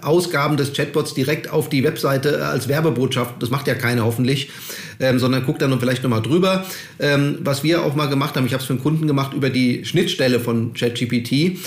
Ausgaben 0.00 0.56
des 0.56 0.72
Chatbots 0.72 1.12
direkt 1.12 1.50
auf 1.50 1.68
die 1.68 1.84
Webseite 1.84 2.38
äh, 2.38 2.42
als 2.42 2.68
Werbebotschaft. 2.68 3.42
Das 3.42 3.50
macht 3.50 3.66
ja 3.66 3.74
keiner 3.74 4.04
hoffentlich, 4.04 4.50
ähm, 4.98 5.18
sondern 5.18 5.44
guckt 5.44 5.60
dann 5.60 5.78
vielleicht 5.78 6.02
nochmal 6.02 6.22
drüber. 6.22 6.64
Ähm, 6.98 7.38
was 7.40 7.62
wir 7.62 7.82
auch 7.84 7.94
mal 7.94 8.06
gemacht 8.06 8.36
haben, 8.36 8.46
ich 8.46 8.52
habe 8.52 8.62
es 8.62 8.66
für 8.66 8.72
einen 8.72 8.82
Kunden 8.82 9.06
gemacht 9.06 9.34
über 9.34 9.50
die 9.50 9.84
Schnittstelle 9.84 10.40
von 10.40 10.72
ChatGPT 10.72 11.58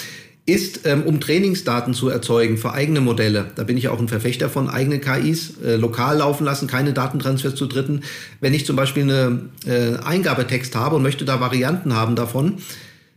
ist, 0.47 0.85
ähm, 0.85 1.03
um 1.03 1.19
Trainingsdaten 1.19 1.94
zu 1.94 2.07
erzeugen 2.07 2.57
für 2.57 2.71
eigene 2.71 3.01
Modelle. 3.01 3.47
Da 3.55 3.63
bin 3.63 3.77
ich 3.77 3.89
auch 3.89 3.99
ein 3.99 4.07
Verfechter 4.07 4.49
von 4.49 4.69
eigenen 4.69 5.01
KIs, 5.01 5.55
äh, 5.63 5.75
lokal 5.75 6.19
laufen 6.19 6.45
lassen, 6.45 6.67
keine 6.67 6.94
Datentransfers 6.94 7.53
zu 7.53 7.67
Dritten. 7.67 8.01
Wenn 8.39 8.53
ich 8.53 8.65
zum 8.65 8.77
Beispiel 8.77 9.03
eine 9.03 9.41
äh, 9.65 9.97
Eingabetext 9.97 10.73
habe 10.75 10.95
und 10.95 11.03
möchte 11.03 11.25
da 11.25 11.41
Varianten 11.41 11.94
haben 11.94 12.15
davon, 12.15 12.59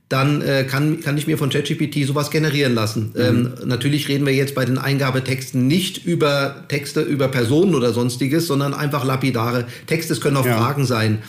dann 0.09 0.43
äh, 0.43 0.65
kann, 0.65 1.01
kann 1.01 1.17
ich 1.17 1.29
mir 1.29 1.39
von 1.39 1.51
ChatGPT 1.51 2.05
sowas 2.05 2.33
generieren 2.33 2.75
lassen. 2.75 3.13
Mhm. 3.15 3.21
Ähm, 3.21 3.53
natürlich 3.65 4.09
reden 4.09 4.27
wir 4.27 4.35
jetzt 4.35 4.57
bei 4.57 4.65
den 4.65 4.77
Eingabetexten 4.77 5.69
nicht 5.69 6.05
über 6.05 6.65
Texte 6.67 7.01
über 7.01 7.29
Personen 7.29 7.77
oder 7.77 7.93
sonstiges, 7.93 8.49
sondern 8.49 8.75
einfach 8.75 9.05
lapidare 9.05 9.67
Texte. 9.87 10.15
Es 10.15 10.21
können 10.21 10.37
auch 10.37 10.47
ja. 10.47 10.59
Fragen 10.59 10.85
sein. 10.85 11.21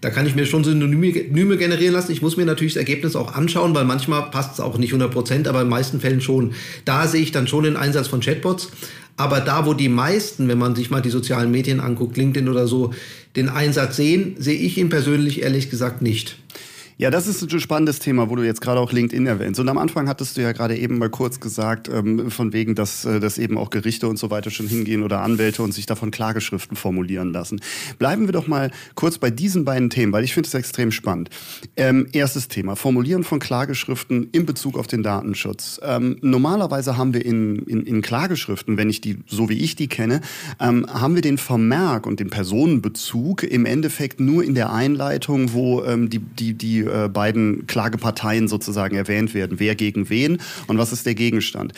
Da 0.00 0.10
kann 0.10 0.26
ich 0.26 0.36
mir 0.36 0.46
schon 0.46 0.62
Synonyme 0.62 1.56
generieren 1.56 1.94
lassen. 1.94 2.12
Ich 2.12 2.22
muss 2.22 2.36
mir 2.36 2.44
natürlich 2.44 2.74
das 2.74 2.80
Ergebnis 2.80 3.16
auch 3.16 3.34
anschauen, 3.34 3.74
weil 3.74 3.84
manchmal 3.84 4.30
passt 4.30 4.54
es 4.54 4.60
auch 4.60 4.78
nicht 4.78 4.90
100 4.90 5.10
Prozent, 5.10 5.48
aber 5.48 5.60
in 5.60 5.66
den 5.66 5.70
meisten 5.70 6.00
Fällen 6.00 6.20
schon. 6.20 6.54
Da 6.84 7.08
sehe 7.08 7.22
ich 7.22 7.32
dann 7.32 7.48
schon 7.48 7.64
den 7.64 7.76
Einsatz 7.76 8.06
von 8.06 8.20
Chatbots. 8.20 8.70
Aber 9.16 9.40
da, 9.40 9.66
wo 9.66 9.74
die 9.74 9.88
meisten, 9.88 10.46
wenn 10.46 10.58
man 10.58 10.76
sich 10.76 10.90
mal 10.90 11.02
die 11.02 11.10
sozialen 11.10 11.50
Medien 11.50 11.80
anguckt, 11.80 12.16
LinkedIn 12.16 12.48
oder 12.48 12.68
so, 12.68 12.94
den 13.34 13.48
Einsatz 13.48 13.96
sehen, 13.96 14.36
sehe 14.38 14.58
ich 14.58 14.78
ihn 14.78 14.88
persönlich 14.88 15.42
ehrlich 15.42 15.70
gesagt 15.70 16.02
nicht. 16.02 16.36
Ja, 17.00 17.12
das 17.12 17.28
ist 17.28 17.40
ein 17.40 17.60
spannendes 17.60 18.00
Thema, 18.00 18.28
wo 18.28 18.34
du 18.34 18.42
jetzt 18.42 18.60
gerade 18.60 18.80
auch 18.80 18.90
LinkedIn 18.90 19.24
erwähnst. 19.24 19.60
Und 19.60 19.68
am 19.68 19.78
Anfang 19.78 20.08
hattest 20.08 20.36
du 20.36 20.42
ja 20.42 20.50
gerade 20.50 20.76
eben 20.76 20.98
mal 20.98 21.08
kurz 21.08 21.38
gesagt, 21.38 21.88
ähm, 21.88 22.28
von 22.28 22.52
wegen, 22.52 22.74
dass, 22.74 23.04
äh, 23.04 23.20
dass 23.20 23.38
eben 23.38 23.56
auch 23.56 23.70
Gerichte 23.70 24.08
und 24.08 24.18
so 24.18 24.32
weiter 24.32 24.50
schon 24.50 24.66
hingehen 24.66 25.04
oder 25.04 25.20
Anwälte 25.22 25.62
und 25.62 25.70
sich 25.70 25.86
davon 25.86 26.10
Klageschriften 26.10 26.76
formulieren 26.76 27.32
lassen. 27.32 27.60
Bleiben 28.00 28.26
wir 28.26 28.32
doch 28.32 28.48
mal 28.48 28.72
kurz 28.96 29.18
bei 29.18 29.30
diesen 29.30 29.64
beiden 29.64 29.90
Themen, 29.90 30.12
weil 30.12 30.24
ich 30.24 30.34
finde 30.34 30.48
es 30.48 30.54
extrem 30.54 30.90
spannend. 30.90 31.30
Ähm, 31.76 32.08
erstes 32.12 32.48
Thema, 32.48 32.74
Formulieren 32.74 33.22
von 33.22 33.38
Klageschriften 33.38 34.30
in 34.32 34.44
Bezug 34.44 34.76
auf 34.76 34.88
den 34.88 35.04
Datenschutz. 35.04 35.78
Ähm, 35.84 36.16
normalerweise 36.20 36.96
haben 36.96 37.14
wir 37.14 37.24
in, 37.24 37.60
in, 37.66 37.86
in 37.86 38.02
Klageschriften, 38.02 38.76
wenn 38.76 38.90
ich 38.90 39.00
die, 39.00 39.18
so 39.28 39.48
wie 39.48 39.58
ich 39.58 39.76
die 39.76 39.86
kenne, 39.86 40.20
ähm, 40.58 40.84
haben 40.92 41.14
wir 41.14 41.22
den 41.22 41.38
Vermerk 41.38 42.08
und 42.08 42.18
den 42.18 42.30
Personenbezug 42.30 43.44
im 43.44 43.66
Endeffekt 43.66 44.18
nur 44.18 44.42
in 44.42 44.56
der 44.56 44.72
Einleitung, 44.72 45.52
wo 45.52 45.84
ähm, 45.84 46.10
die, 46.10 46.18
die, 46.18 46.54
die 46.54 46.87
äh, 46.88 47.08
beiden 47.08 47.66
Klageparteien 47.66 48.48
sozusagen 48.48 48.96
erwähnt 48.96 49.34
werden. 49.34 49.60
Wer 49.60 49.74
gegen 49.74 50.08
wen 50.10 50.38
und 50.66 50.78
was 50.78 50.92
ist 50.92 51.06
der 51.06 51.14
Gegenstand. 51.14 51.72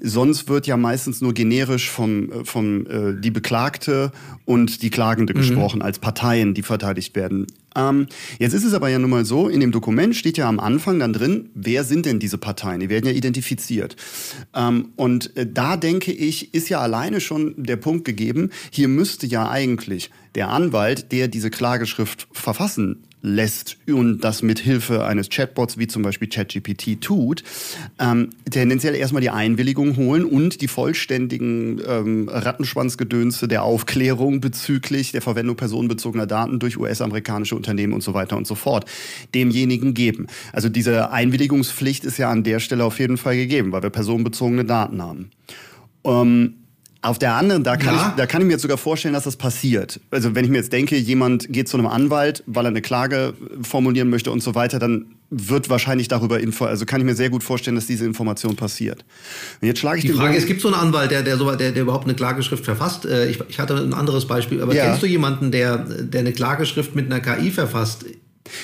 Sonst 0.00 0.48
wird 0.48 0.66
ja 0.66 0.76
meistens 0.76 1.20
nur 1.20 1.34
generisch 1.34 1.90
vom, 1.90 2.30
äh, 2.30 2.44
vom 2.44 2.86
äh, 2.86 3.20
die 3.20 3.30
Beklagte 3.30 4.12
und 4.44 4.82
die 4.82 4.90
Klagende 4.90 5.34
mhm. 5.34 5.38
gesprochen 5.38 5.82
als 5.82 5.98
Parteien, 5.98 6.54
die 6.54 6.62
verteidigt 6.62 7.14
werden. 7.16 7.46
Ähm, 7.76 8.06
jetzt 8.38 8.52
ist 8.52 8.64
es 8.64 8.74
aber 8.74 8.88
ja 8.88 8.98
nun 8.98 9.10
mal 9.10 9.24
so, 9.24 9.48
in 9.48 9.60
dem 9.60 9.72
Dokument 9.72 10.14
steht 10.14 10.38
ja 10.38 10.48
am 10.48 10.60
Anfang 10.60 10.98
dann 10.98 11.12
drin, 11.12 11.50
wer 11.54 11.84
sind 11.84 12.06
denn 12.06 12.18
diese 12.18 12.38
Parteien? 12.38 12.80
Die 12.80 12.88
werden 12.88 13.06
ja 13.06 13.12
identifiziert. 13.12 13.96
Ähm, 14.54 14.90
und 14.96 15.36
äh, 15.36 15.46
da 15.50 15.76
denke 15.76 16.12
ich, 16.12 16.54
ist 16.54 16.68
ja 16.68 16.80
alleine 16.80 17.20
schon 17.20 17.54
der 17.56 17.76
Punkt 17.76 18.04
gegeben, 18.04 18.50
hier 18.70 18.88
müsste 18.88 19.26
ja 19.26 19.48
eigentlich 19.48 20.10
der 20.34 20.50
Anwalt, 20.50 21.12
der 21.12 21.28
diese 21.28 21.50
Klageschrift 21.50 22.28
verfassen 22.32 23.04
lässt 23.24 23.78
und 23.88 24.20
das 24.20 24.42
mit 24.42 24.58
Hilfe 24.58 25.04
eines 25.06 25.30
Chatbots 25.30 25.78
wie 25.78 25.86
zum 25.86 26.02
Beispiel 26.02 26.28
ChatGPT 26.28 27.00
tut, 27.00 27.42
ähm, 27.98 28.28
tendenziell 28.50 28.94
erstmal 28.94 29.22
die 29.22 29.30
Einwilligung 29.30 29.96
holen 29.96 30.26
und 30.26 30.60
die 30.60 30.68
vollständigen 30.68 31.80
ähm, 31.88 32.28
Rattenschwanzgedönse 32.28 33.48
der 33.48 33.62
Aufklärung 33.62 34.42
bezüglich 34.42 35.12
der 35.12 35.22
Verwendung 35.22 35.56
personenbezogener 35.56 36.26
Daten 36.26 36.58
durch 36.58 36.76
US-amerikanische 36.76 37.56
Unternehmen 37.56 37.94
und 37.94 38.02
so 38.02 38.12
weiter 38.12 38.36
und 38.36 38.46
so 38.46 38.54
fort 38.54 38.84
demjenigen 39.34 39.94
geben. 39.94 40.26
Also 40.52 40.68
diese 40.68 41.10
Einwilligungspflicht 41.10 42.04
ist 42.04 42.18
ja 42.18 42.30
an 42.30 42.44
der 42.44 42.60
Stelle 42.60 42.84
auf 42.84 42.98
jeden 42.98 43.16
Fall 43.16 43.36
gegeben, 43.36 43.72
weil 43.72 43.82
wir 43.82 43.90
personenbezogene 43.90 44.66
Daten 44.66 45.00
haben. 45.00 45.30
Ähm, 46.04 46.56
auf 47.04 47.18
der 47.18 47.34
anderen, 47.34 47.64
da 47.64 47.76
kann, 47.76 47.94
ja. 47.94 48.08
ich, 48.08 48.16
da 48.16 48.26
kann 48.26 48.40
ich 48.40 48.46
mir 48.46 48.54
jetzt 48.54 48.62
sogar 48.62 48.78
vorstellen, 48.78 49.12
dass 49.12 49.24
das 49.24 49.36
passiert. 49.36 50.00
Also 50.10 50.34
wenn 50.34 50.44
ich 50.44 50.50
mir 50.50 50.56
jetzt 50.56 50.72
denke, 50.72 50.96
jemand 50.96 51.52
geht 51.52 51.68
zu 51.68 51.76
einem 51.76 51.86
Anwalt, 51.86 52.42
weil 52.46 52.64
er 52.64 52.68
eine 52.68 52.80
Klage 52.80 53.34
formulieren 53.62 54.08
möchte 54.08 54.30
und 54.30 54.42
so 54.42 54.54
weiter, 54.54 54.78
dann 54.78 55.06
wird 55.28 55.68
wahrscheinlich 55.68 56.08
darüber 56.08 56.40
info, 56.40 56.64
also 56.64 56.86
kann 56.86 57.00
ich 57.00 57.04
mir 57.04 57.14
sehr 57.14 57.28
gut 57.28 57.42
vorstellen, 57.42 57.76
dass 57.76 57.86
diese 57.86 58.06
Information 58.06 58.56
passiert. 58.56 59.04
Und 59.60 59.68
jetzt 59.68 59.80
schlage 59.80 59.98
ich 59.98 60.06
die 60.06 60.12
Frage, 60.12 60.36
es 60.36 60.46
gibt 60.46 60.62
so 60.62 60.68
einen 60.68 60.76
Anwalt, 60.76 61.10
der, 61.10 61.22
der, 61.22 61.36
der, 61.36 61.72
der 61.72 61.82
überhaupt 61.82 62.04
eine 62.04 62.14
Klageschrift 62.14 62.64
verfasst. 62.64 63.04
Äh, 63.04 63.28
ich, 63.28 63.38
ich 63.48 63.58
hatte 63.58 63.76
ein 63.76 63.92
anderes 63.92 64.26
Beispiel, 64.26 64.62
aber 64.62 64.74
ja. 64.74 64.86
kennst 64.86 65.02
du 65.02 65.06
jemanden, 65.06 65.50
der, 65.50 65.78
der 65.78 66.20
eine 66.20 66.32
Klageschrift 66.32 66.94
mit 66.94 67.12
einer 67.12 67.20
KI 67.20 67.50
verfasst? 67.50 68.06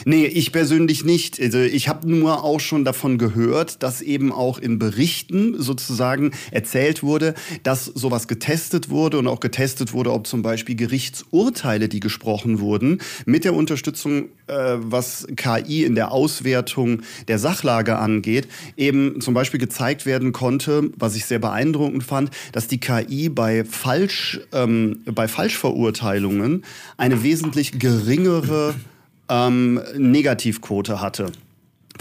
Nee, 0.05 0.27
ich 0.27 0.53
persönlich 0.53 1.05
nicht. 1.05 1.41
Also 1.41 1.59
ich 1.59 1.89
habe 1.89 2.09
nur 2.11 2.45
auch 2.45 2.61
schon 2.61 2.85
davon 2.85 3.17
gehört, 3.17 3.83
dass 3.83 4.03
eben 4.03 4.31
auch 4.31 4.59
in 4.59 4.79
Berichten 4.79 5.61
sozusagen 5.61 6.33
erzählt 6.51 7.03
wurde, 7.03 7.35
dass 7.63 7.87
sowas 7.87 8.29
getestet 8.29 8.91
wurde 8.91 9.19
und 9.19 9.27
auch 9.27 9.41
getestet 9.41 9.93
wurde, 9.93 10.13
ob 10.13 10.27
zum 10.27 10.43
Beispiel 10.43 10.75
Gerichtsurteile, 10.75 11.89
die 11.89 12.01
gesprochen 12.01 12.61
wurden, 12.61 13.01
mit 13.25 13.45
der 13.45 13.55
Unterstützung, 13.55 14.29
äh, 14.47 14.77
was 14.79 15.27
KI 15.37 15.85
in 15.85 15.95
der 15.95 16.13
Auswertung 16.13 17.01
der 17.29 17.39
Sachlage 17.39 17.99
angeht, 17.99 18.49
eben 18.77 19.21
zum 19.21 19.33
Beispiel 19.33 19.61
gezeigt 19.61 20.05
werden 20.05 20.33
konnte, 20.33 20.91
was 20.97 21.17
ich 21.17 21.25
sehr 21.25 21.39
beeindruckend 21.39 22.05
fand, 22.05 22.31
dass 22.53 22.69
die 22.69 22.81
KI 22.81 23.31
bei, 23.31 23.65
Falsch, 23.65 24.41
ähm, 24.53 25.01
bei 25.07 25.27
Falschverurteilungen 25.27 26.65
eine 26.97 27.23
wesentlich 27.23 27.79
geringere 27.79 28.75
ähm, 29.31 29.81
Negativquote 29.97 31.01
hatte 31.01 31.33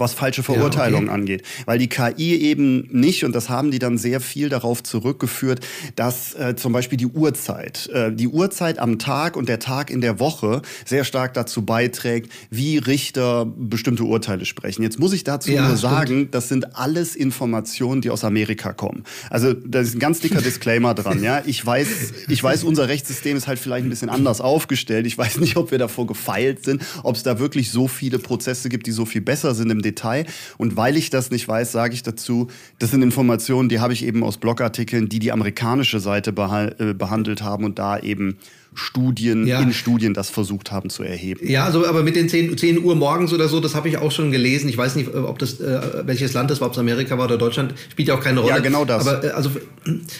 was 0.00 0.14
falsche 0.14 0.42
Verurteilungen 0.42 1.06
ja, 1.06 1.12
okay. 1.12 1.20
angeht. 1.20 1.42
Weil 1.66 1.78
die 1.78 1.88
KI 1.88 2.36
eben 2.36 2.88
nicht, 2.90 3.24
und 3.24 3.34
das 3.34 3.48
haben 3.48 3.70
die 3.70 3.78
dann 3.78 3.98
sehr 3.98 4.20
viel 4.20 4.48
darauf 4.48 4.82
zurückgeführt, 4.82 5.66
dass 5.96 6.34
äh, 6.34 6.56
zum 6.56 6.72
Beispiel 6.72 6.98
die 6.98 7.06
Uhrzeit, 7.06 7.88
äh, 7.92 8.12
die 8.12 8.28
Uhrzeit 8.28 8.78
am 8.78 8.98
Tag 8.98 9.36
und 9.36 9.48
der 9.48 9.58
Tag 9.58 9.90
in 9.90 10.00
der 10.00 10.18
Woche 10.18 10.62
sehr 10.84 11.04
stark 11.04 11.34
dazu 11.34 11.62
beiträgt, 11.62 12.32
wie 12.50 12.78
Richter 12.78 13.46
bestimmte 13.46 14.04
Urteile 14.04 14.44
sprechen. 14.44 14.82
Jetzt 14.82 14.98
muss 14.98 15.12
ich 15.12 15.24
dazu 15.24 15.50
ja, 15.50 15.66
nur 15.66 15.76
sagen, 15.76 16.06
stimmt. 16.06 16.34
das 16.34 16.48
sind 16.48 16.76
alles 16.76 17.16
Informationen, 17.16 18.00
die 18.00 18.10
aus 18.10 18.24
Amerika 18.24 18.72
kommen. 18.72 19.04
Also 19.28 19.52
da 19.52 19.80
ist 19.80 19.94
ein 19.94 19.98
ganz 19.98 20.20
dicker 20.20 20.40
Disclaimer 20.40 20.94
dran. 20.94 21.22
Ja, 21.22 21.42
ich 21.46 21.64
weiß, 21.64 21.88
ich 22.28 22.42
weiß, 22.42 22.64
unser 22.64 22.88
Rechtssystem 22.88 23.36
ist 23.36 23.46
halt 23.46 23.58
vielleicht 23.58 23.84
ein 23.84 23.90
bisschen 23.90 24.08
anders 24.08 24.40
aufgestellt. 24.40 25.06
Ich 25.06 25.16
weiß 25.18 25.38
nicht, 25.38 25.56
ob 25.56 25.70
wir 25.70 25.78
davor 25.78 26.06
gefeilt 26.06 26.64
sind, 26.64 26.82
ob 27.02 27.16
es 27.16 27.22
da 27.22 27.38
wirklich 27.38 27.70
so 27.70 27.88
viele 27.88 28.18
Prozesse 28.18 28.68
gibt, 28.68 28.86
die 28.86 28.92
so 28.92 29.04
viel 29.04 29.20
besser 29.20 29.54
sind 29.54 29.70
im 29.70 29.82
Detail. 29.90 30.26
Und 30.58 30.76
weil 30.76 30.96
ich 30.96 31.10
das 31.10 31.30
nicht 31.30 31.46
weiß, 31.46 31.72
sage 31.72 31.94
ich 31.94 32.02
dazu, 32.02 32.48
das 32.78 32.90
sind 32.90 33.02
Informationen, 33.02 33.68
die 33.68 33.80
habe 33.80 33.92
ich 33.92 34.04
eben 34.04 34.24
aus 34.24 34.38
Blogartikeln, 34.38 35.08
die 35.08 35.18
die 35.18 35.32
amerikanische 35.32 36.00
Seite 36.00 36.30
äh, 36.30 36.94
behandelt 36.94 37.42
haben 37.42 37.64
und 37.64 37.78
da 37.78 37.98
eben 37.98 38.38
Studien, 38.74 39.46
ja. 39.46 39.60
in 39.60 39.72
Studien 39.72 40.14
das 40.14 40.30
versucht 40.30 40.70
haben 40.70 40.90
zu 40.90 41.02
erheben. 41.02 41.46
Ja, 41.48 41.64
also 41.64 41.86
aber 41.86 42.02
mit 42.02 42.14
den 42.14 42.28
10, 42.28 42.56
10 42.56 42.84
Uhr 42.84 42.94
morgens 42.94 43.32
oder 43.32 43.48
so, 43.48 43.58
das 43.58 43.74
habe 43.74 43.88
ich 43.88 43.98
auch 43.98 44.12
schon 44.12 44.30
gelesen. 44.30 44.68
Ich 44.68 44.78
weiß 44.78 44.94
nicht, 44.94 45.12
ob 45.12 45.38
das 45.40 45.60
äh, 45.60 46.02
welches 46.06 46.34
Land 46.34 46.50
das 46.50 46.60
war, 46.60 46.68
ob 46.68 46.74
es 46.74 46.78
Amerika 46.78 47.18
war 47.18 47.24
oder 47.24 47.36
Deutschland, 47.36 47.74
spielt 47.90 48.08
ja 48.08 48.14
auch 48.14 48.20
keine 48.20 48.40
Rolle. 48.40 48.54
Ja, 48.54 48.58
genau 48.60 48.84
das. 48.84 49.06
Aber 49.06 49.24
äh, 49.24 49.30
also 49.30 49.50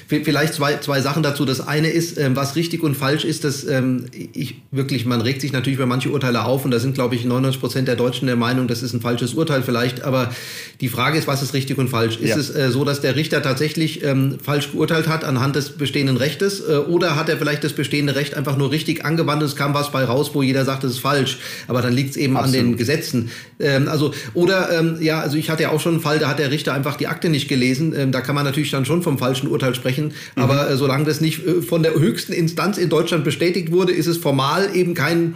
vielleicht 0.08 0.54
zwei, 0.54 0.78
zwei 0.78 1.00
Sachen 1.00 1.22
dazu. 1.22 1.44
Das 1.44 1.60
eine 1.60 1.90
ist, 1.90 2.18
ähm, 2.18 2.34
was 2.34 2.56
richtig 2.56 2.82
und 2.82 2.96
falsch 2.96 3.24
ist, 3.24 3.44
dass 3.44 3.64
ähm, 3.64 4.06
ich 4.32 4.62
wirklich, 4.72 5.06
man 5.06 5.20
regt 5.20 5.40
sich 5.42 5.52
natürlich 5.52 5.76
über 5.76 5.86
manche 5.86 6.10
Urteile 6.10 6.44
auf 6.44 6.64
und 6.64 6.72
da 6.72 6.80
sind, 6.80 6.94
glaube 6.94 7.14
ich, 7.14 7.24
99 7.24 7.60
Prozent 7.60 7.88
der 7.88 7.96
Deutschen 7.96 8.26
der 8.26 8.36
Meinung, 8.36 8.66
das 8.66 8.82
ist 8.82 8.94
ein 8.94 9.00
falsches 9.00 9.34
Urteil 9.34 9.62
vielleicht. 9.62 10.02
Aber 10.02 10.32
die 10.80 10.88
Frage 10.88 11.18
ist, 11.18 11.28
was 11.28 11.42
ist 11.42 11.54
richtig 11.54 11.78
und 11.78 11.88
falsch? 11.88 12.16
Ist 12.16 12.30
ja. 12.30 12.36
es 12.36 12.50
äh, 12.50 12.70
so, 12.72 12.84
dass 12.84 13.00
der 13.00 13.14
Richter 13.14 13.42
tatsächlich 13.42 14.02
ähm, 14.02 14.38
falsch 14.42 14.72
geurteilt 14.72 15.06
hat 15.06 15.24
anhand 15.24 15.54
des 15.54 15.70
bestehenden 15.70 16.16
Rechtes 16.16 16.60
äh, 16.60 16.78
oder 16.78 17.14
hat 17.14 17.28
er 17.28 17.36
vielleicht 17.36 17.62
das 17.62 17.74
bestehende 17.74 18.16
Recht 18.16 18.34
einfach 18.34 18.49
nur 18.56 18.70
richtig 18.70 19.04
angewandt 19.04 19.42
es 19.42 19.56
kam 19.56 19.74
was 19.74 19.90
bei 19.92 20.04
raus, 20.04 20.30
wo 20.34 20.42
jeder 20.42 20.64
sagt, 20.64 20.84
das 20.84 20.92
ist 20.92 21.00
falsch. 21.00 21.38
Aber 21.68 21.82
dann 21.82 21.92
liegt 21.92 22.10
es 22.10 22.16
eben 22.16 22.36
Absolut. 22.36 22.60
an 22.60 22.66
den 22.66 22.76
Gesetzen. 22.76 23.30
Ähm, 23.58 23.88
also, 23.88 24.12
oder, 24.34 24.70
ähm, 24.78 24.98
ja, 25.00 25.20
also 25.20 25.36
ich 25.36 25.50
hatte 25.50 25.64
ja 25.64 25.70
auch 25.70 25.80
schon 25.80 25.94
einen 25.94 26.02
Fall, 26.02 26.18
da 26.18 26.28
hat 26.28 26.38
der 26.38 26.50
Richter 26.50 26.72
einfach 26.74 26.96
die 26.96 27.06
Akte 27.06 27.28
nicht 27.28 27.48
gelesen. 27.48 27.94
Ähm, 27.96 28.12
da 28.12 28.20
kann 28.20 28.34
man 28.34 28.44
natürlich 28.44 28.70
dann 28.70 28.84
schon 28.84 29.02
vom 29.02 29.18
falschen 29.18 29.48
Urteil 29.48 29.74
sprechen. 29.74 30.12
Mhm. 30.36 30.42
Aber 30.42 30.70
äh, 30.70 30.76
solange 30.76 31.04
das 31.04 31.20
nicht 31.20 31.46
äh, 31.46 31.62
von 31.62 31.82
der 31.82 31.94
höchsten 31.94 32.32
Instanz 32.32 32.78
in 32.78 32.88
Deutschland 32.88 33.24
bestätigt 33.24 33.72
wurde, 33.72 33.92
ist 33.92 34.06
es 34.06 34.18
formal 34.18 34.70
eben 34.74 34.94
kein 34.94 35.34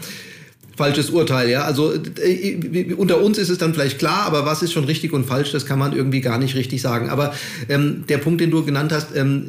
falsches 0.77 1.11
Urteil, 1.11 1.49
ja. 1.49 1.63
Also 1.63 1.93
äh, 1.93 2.95
unter 2.97 3.21
uns 3.21 3.39
ist 3.39 3.49
es 3.49 3.59
dann 3.59 3.75
vielleicht 3.75 3.99
klar, 3.99 4.25
aber 4.27 4.45
was 4.45 4.63
ist 4.63 4.73
schon 4.73 4.85
richtig 4.85 5.13
und 5.13 5.25
falsch, 5.25 5.53
das 5.53 5.67
kann 5.67 5.79
man 5.79 5.95
irgendwie 5.95 6.21
gar 6.21 6.39
nicht 6.39 6.55
richtig 6.55 6.83
sagen. 6.83 7.11
Aber 7.11 7.35
ähm, 7.69 8.05
der 8.09 8.19
Punkt, 8.19 8.41
den 8.41 8.51
du 8.51 8.65
genannt 8.65 8.93
hast, 8.93 9.15
ähm, 9.15 9.47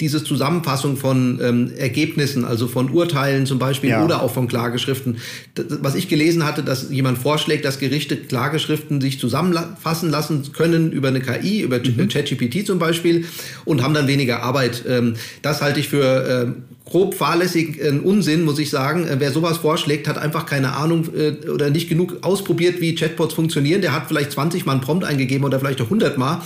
diese 0.00 0.22
Zusammenfassung 0.24 0.96
von 0.96 1.40
ähm, 1.42 1.72
Ergebnissen, 1.76 2.44
also 2.44 2.68
von 2.68 2.90
Urteilen 2.90 3.46
zum 3.46 3.58
Beispiel 3.58 3.90
ja. 3.90 4.04
oder 4.04 4.22
auch 4.22 4.32
von 4.32 4.48
Klageschriften, 4.48 5.18
das, 5.54 5.66
was 5.80 5.94
ich 5.94 6.08
gelesen 6.08 6.44
hatte, 6.44 6.62
dass 6.62 6.90
jemand 6.90 7.18
vorschlägt, 7.18 7.64
dass 7.64 7.78
Gerichte 7.78 8.16
Klageschriften 8.16 9.00
sich 9.00 9.20
zusammenfassen 9.20 10.10
lassen 10.10 10.52
können 10.52 10.92
über 10.92 11.08
eine 11.08 11.20
KI, 11.20 11.60
über 11.60 11.78
mhm. 11.78 12.08
ChatGPT 12.08 12.66
zum 12.66 12.78
Beispiel 12.78 13.24
und 13.64 13.82
haben 13.82 13.94
dann 13.94 14.06
weniger 14.06 14.42
Arbeit. 14.42 14.84
Ähm, 14.88 15.14
das 15.42 15.62
halte 15.62 15.80
ich 15.80 15.88
für 15.88 16.46
äh, 16.46 16.75
grob 16.86 17.14
fahrlässig 17.14 17.82
äh, 17.82 17.90
Unsinn, 17.90 18.44
muss 18.44 18.58
ich 18.58 18.70
sagen. 18.70 19.06
Äh, 19.06 19.16
wer 19.18 19.32
sowas 19.32 19.58
vorschlägt, 19.58 20.08
hat 20.08 20.16
einfach 20.18 20.46
keine 20.46 20.74
Ahnung 20.74 21.08
äh, 21.14 21.48
oder 21.48 21.68
nicht 21.68 21.88
genug 21.88 22.18
ausprobiert, 22.22 22.80
wie 22.80 22.94
Chatbots 22.94 23.34
funktionieren. 23.34 23.82
Der 23.82 23.92
hat 23.92 24.06
vielleicht 24.08 24.32
20 24.32 24.64
Mal 24.64 24.72
einen 24.72 24.80
Prompt 24.80 25.04
eingegeben 25.04 25.44
oder 25.44 25.58
vielleicht 25.58 25.80
auch 25.80 25.86
100 25.86 26.16
Mal 26.16 26.40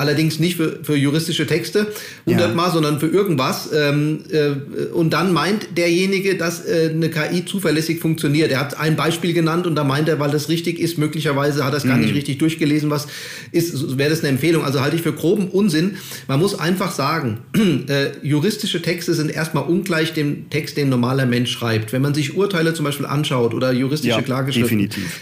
allerdings 0.00 0.40
nicht 0.40 0.56
für, 0.56 0.80
für 0.82 0.96
juristische 0.96 1.46
Texte 1.46 1.86
hundertmal, 2.24 2.66
ja. 2.68 2.72
sondern 2.72 2.98
für 2.98 3.06
irgendwas. 3.06 3.68
Ähm, 3.72 4.20
äh, 4.30 4.86
und 4.92 5.12
dann 5.12 5.32
meint 5.32 5.76
derjenige, 5.76 6.36
dass 6.36 6.64
äh, 6.64 6.90
eine 6.90 7.10
KI 7.10 7.44
zuverlässig 7.44 8.00
funktioniert. 8.00 8.50
Er 8.50 8.60
hat 8.60 8.78
ein 8.78 8.96
Beispiel 8.96 9.34
genannt 9.34 9.66
und 9.66 9.74
da 9.74 9.84
meint 9.84 10.08
er, 10.08 10.18
weil 10.18 10.30
das 10.30 10.48
richtig 10.48 10.78
ist, 10.78 10.96
möglicherweise 10.96 11.64
hat 11.64 11.74
er 11.74 11.76
es 11.76 11.84
gar 11.84 11.96
mhm. 11.96 12.04
nicht 12.04 12.14
richtig 12.14 12.38
durchgelesen, 12.38 12.88
was 12.88 13.08
ist, 13.52 13.98
wäre 13.98 14.08
das 14.08 14.20
eine 14.20 14.30
Empfehlung. 14.30 14.64
Also 14.64 14.80
halte 14.80 14.96
ich 14.96 15.02
für 15.02 15.12
groben 15.12 15.48
Unsinn. 15.48 15.98
Man 16.28 16.40
muss 16.40 16.58
einfach 16.58 16.92
sagen, 16.92 17.38
äh, 17.88 18.06
juristische 18.22 18.80
Texte 18.80 19.12
sind 19.12 19.30
erstmal 19.30 19.64
ungleich 19.64 20.14
dem 20.14 20.48
Text, 20.48 20.78
den 20.78 20.86
ein 20.86 20.90
normaler 20.90 21.26
Mensch 21.26 21.52
schreibt. 21.52 21.92
Wenn 21.92 22.00
man 22.00 22.14
sich 22.14 22.36
Urteile 22.36 22.72
zum 22.72 22.86
Beispiel 22.86 23.06
anschaut 23.06 23.52
oder 23.52 23.70
juristische 23.72 24.16
ja, 24.16 24.22
Klageschriften, 24.22 24.78
definitiv 24.78 25.20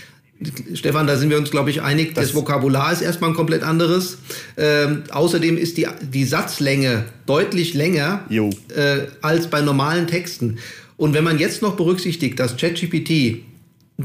Stefan, 0.75 1.07
da 1.07 1.17
sind 1.17 1.31
wir 1.31 1.39
uns, 1.39 1.51
glaube 1.51 1.71
ich, 1.71 1.83
einig. 1.83 2.15
Das, 2.15 2.27
das 2.27 2.35
Vokabular 2.35 2.93
ist 2.93 3.03
erstmal 3.03 3.31
ein 3.31 3.37
komplett 3.37 3.63
anderes. 3.63 4.19
Ähm, 4.57 5.03
außerdem 5.11 5.59
ist 5.59 5.77
die, 5.77 5.87
die 6.13 6.25
Satzlänge 6.25 7.07
deutlich 7.27 7.75
länger 7.75 8.25
äh, 8.31 9.09
als 9.21 9.49
bei 9.49 9.61
normalen 9.61 10.07
Texten. 10.07 10.59
Und 10.97 11.15
wenn 11.15 11.25
man 11.25 11.39
jetzt 11.39 11.63
noch 11.63 11.77
berücksichtigt, 11.77 12.39
dass 12.39 12.57
ChatGPT 12.57 13.43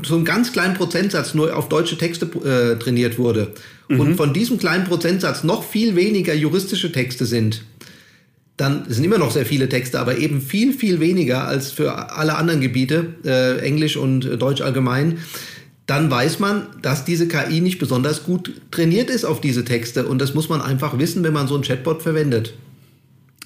so 0.02 0.16
einen 0.16 0.26
ganz 0.26 0.52
kleinen 0.52 0.74
Prozentsatz 0.74 1.36
nur 1.36 1.56
auf 1.56 1.70
deutsche 1.70 1.98
Texte 1.98 2.26
äh, 2.26 2.80
trainiert 2.80 3.20
wurde 3.20 3.54
mhm. 3.88 4.00
und 4.00 4.16
von 4.16 4.34
diesem 4.34 4.58
kleinen 4.58 4.86
Prozentsatz 4.86 5.44
noch 5.44 5.64
viel 5.64 5.96
weniger 5.96 6.34
juristische 6.34 6.92
Texte 6.92 7.28
sind, 7.28 7.64
dann 8.58 8.86
sind 8.88 9.04
immer 9.04 9.18
noch 9.18 9.32
sehr 9.32 9.46
viele 9.46 9.70
Texte, 9.70 10.00
aber 10.00 10.18
eben 10.18 10.42
viel, 10.42 10.74
viel 10.74 11.00
weniger 11.00 11.48
als 11.48 11.72
für 11.72 12.12
alle 12.16 12.36
anderen 12.36 12.62
Gebiete, 12.62 13.14
äh, 13.24 13.60
Englisch 13.60 13.98
und 13.98 14.22
Deutsch 14.42 14.62
allgemein 14.62 15.20
dann 15.86 16.10
weiß 16.10 16.40
man, 16.40 16.68
dass 16.82 17.04
diese 17.04 17.28
KI 17.28 17.60
nicht 17.60 17.80
besonders 17.80 18.24
gut 18.24 18.54
trainiert 18.72 19.10
ist 19.10 19.26
auf 19.26 19.42
diese 19.42 19.66
Texte. 19.66 20.08
Und 20.08 20.20
das 20.20 20.34
muss 20.34 20.50
man 20.50 20.62
einfach 20.62 20.98
wissen, 20.98 21.24
wenn 21.24 21.34
man 21.34 21.48
so 21.48 21.56
einen 21.56 21.64
Chatbot 21.64 22.02
verwendet. 22.02 22.54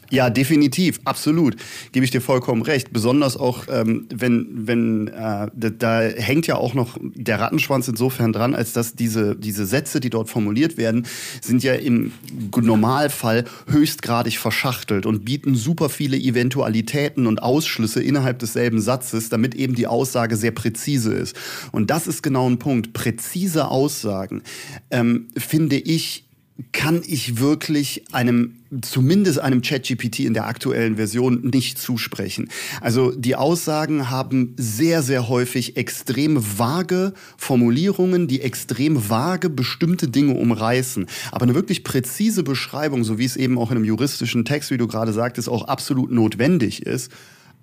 Ja, 0.09 0.29
definitiv, 0.29 1.01
absolut. 1.03 1.57
Gebe 1.91 2.05
ich 2.05 2.11
dir 2.11 2.21
vollkommen 2.21 2.61
recht. 2.61 2.93
Besonders 2.93 3.35
auch, 3.35 3.65
ähm, 3.69 4.07
wenn, 4.13 4.47
wenn 4.67 5.07
äh, 5.07 5.47
da, 5.53 5.69
da, 5.69 5.99
hängt 5.99 6.47
ja 6.47 6.55
auch 6.55 6.73
noch 6.73 6.97
der 7.01 7.39
Rattenschwanz 7.39 7.87
insofern 7.87 8.31
dran, 8.31 8.55
als 8.55 8.71
dass 8.71 8.93
diese, 8.95 9.35
diese 9.35 9.65
Sätze, 9.65 9.99
die 9.99 10.09
dort 10.09 10.29
formuliert 10.29 10.77
werden, 10.77 11.05
sind 11.41 11.61
ja 11.63 11.73
im 11.73 12.13
Normalfall 12.55 13.43
höchstgradig 13.67 14.37
verschachtelt 14.37 15.05
und 15.05 15.25
bieten 15.25 15.55
super 15.55 15.89
viele 15.89 16.17
Eventualitäten 16.17 17.27
und 17.27 17.43
Ausschlüsse 17.43 18.01
innerhalb 18.01 18.39
desselben 18.39 18.79
Satzes, 18.79 19.27
damit 19.27 19.55
eben 19.55 19.75
die 19.75 19.87
Aussage 19.87 20.37
sehr 20.37 20.51
präzise 20.51 21.13
ist. 21.13 21.35
Und 21.73 21.89
das 21.89 22.07
ist 22.07 22.23
genau 22.23 22.49
ein 22.49 22.59
Punkt. 22.59 22.93
Präzise 22.93 23.67
Aussagen, 23.67 24.41
ähm, 24.89 25.27
finde 25.35 25.75
ich, 25.75 26.26
kann 26.71 27.03
ich 27.05 27.39
wirklich 27.39 28.03
einem, 28.13 28.55
zumindest 28.81 29.39
einem 29.39 29.61
ChatGPT 29.61 30.21
in 30.21 30.33
der 30.33 30.47
aktuellen 30.47 30.95
Version 30.95 31.41
nicht 31.43 31.77
zusprechen. 31.77 32.49
Also 32.81 33.11
die 33.11 33.35
Aussagen 33.35 34.09
haben 34.09 34.55
sehr, 34.57 35.03
sehr 35.03 35.29
häufig 35.29 35.77
extrem 35.77 36.57
vage 36.57 37.13
Formulierungen, 37.37 38.27
die 38.27 38.41
extrem 38.41 39.09
vage 39.09 39.49
bestimmte 39.49 40.07
Dinge 40.07 40.33
umreißen. 40.33 41.05
Aber 41.31 41.43
eine 41.43 41.55
wirklich 41.55 41.83
präzise 41.83 42.43
Beschreibung, 42.43 43.03
so 43.03 43.19
wie 43.19 43.25
es 43.25 43.35
eben 43.35 43.59
auch 43.59 43.69
in 43.69 43.77
einem 43.77 43.85
juristischen 43.85 44.43
Text, 44.43 44.71
wie 44.71 44.77
du 44.77 44.87
gerade 44.87 45.13
sagtest, 45.13 45.49
auch 45.49 45.67
absolut 45.67 46.11
notwendig 46.11 46.83
ist, 46.83 47.11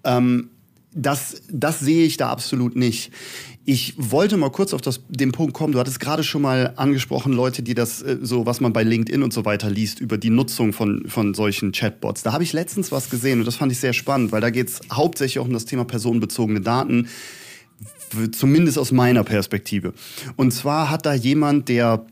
ähm, 0.05 0.51
das, 0.95 1.43
das 1.51 1.81
sehe 1.81 2.07
ich 2.07 2.17
da 2.17 2.31
absolut 2.31 2.77
nicht. 2.77 3.11
Ich 3.67 3.95
wollte 3.97 4.37
mal 4.37 4.51
kurz 4.51 4.73
auf 4.73 4.81
das, 4.81 5.01
den 5.09 5.33
Punkt 5.33 5.55
kommen. 5.55 5.73
Du 5.73 5.79
hattest 5.79 5.99
gerade 5.99 6.23
schon 6.23 6.43
mal 6.43 6.75
angesprochen, 6.77 7.33
Leute, 7.33 7.63
die 7.63 7.75
das 7.75 8.03
äh, 8.03 8.19
so, 8.23 8.47
was 8.47 8.61
man 8.61 8.73
bei 8.73 8.83
LinkedIn 8.83 9.23
und 9.23 9.33
so 9.33 9.45
weiter 9.45 9.71
liest, 9.71 10.01
über 10.01 10.19
die 10.19 10.31
Nutzung 10.31 10.73
von, 10.73 11.09
von 11.09 11.35
solchen 11.35 11.73
Chatbots. 11.73 12.23
Da 12.23 12.33
habe 12.33 12.45
ich 12.45 12.53
letztens 12.53 12.93
was 12.93 13.11
gesehen 13.11 13.41
und 13.41 13.47
das 13.47 13.57
fand 13.57 13.73
ich 13.73 13.81
sehr 13.81 13.93
spannend, 13.93 14.33
weil 14.33 14.41
da 14.41 14.51
geht 14.51 14.69
es 14.69 14.81
hauptsächlich 14.93 15.41
auch 15.41 15.47
um 15.47 15.53
das 15.53 15.65
Thema 15.65 15.85
personenbezogene 15.85 16.61
Daten, 16.61 17.09
zumindest 18.33 18.79
aus 18.79 18.93
meiner 18.93 19.25
Perspektive. 19.25 19.95
Und 20.37 20.53
zwar 20.53 20.91
hat 20.91 21.07
da 21.07 21.15
jemand, 21.15 21.69
der 21.69 22.07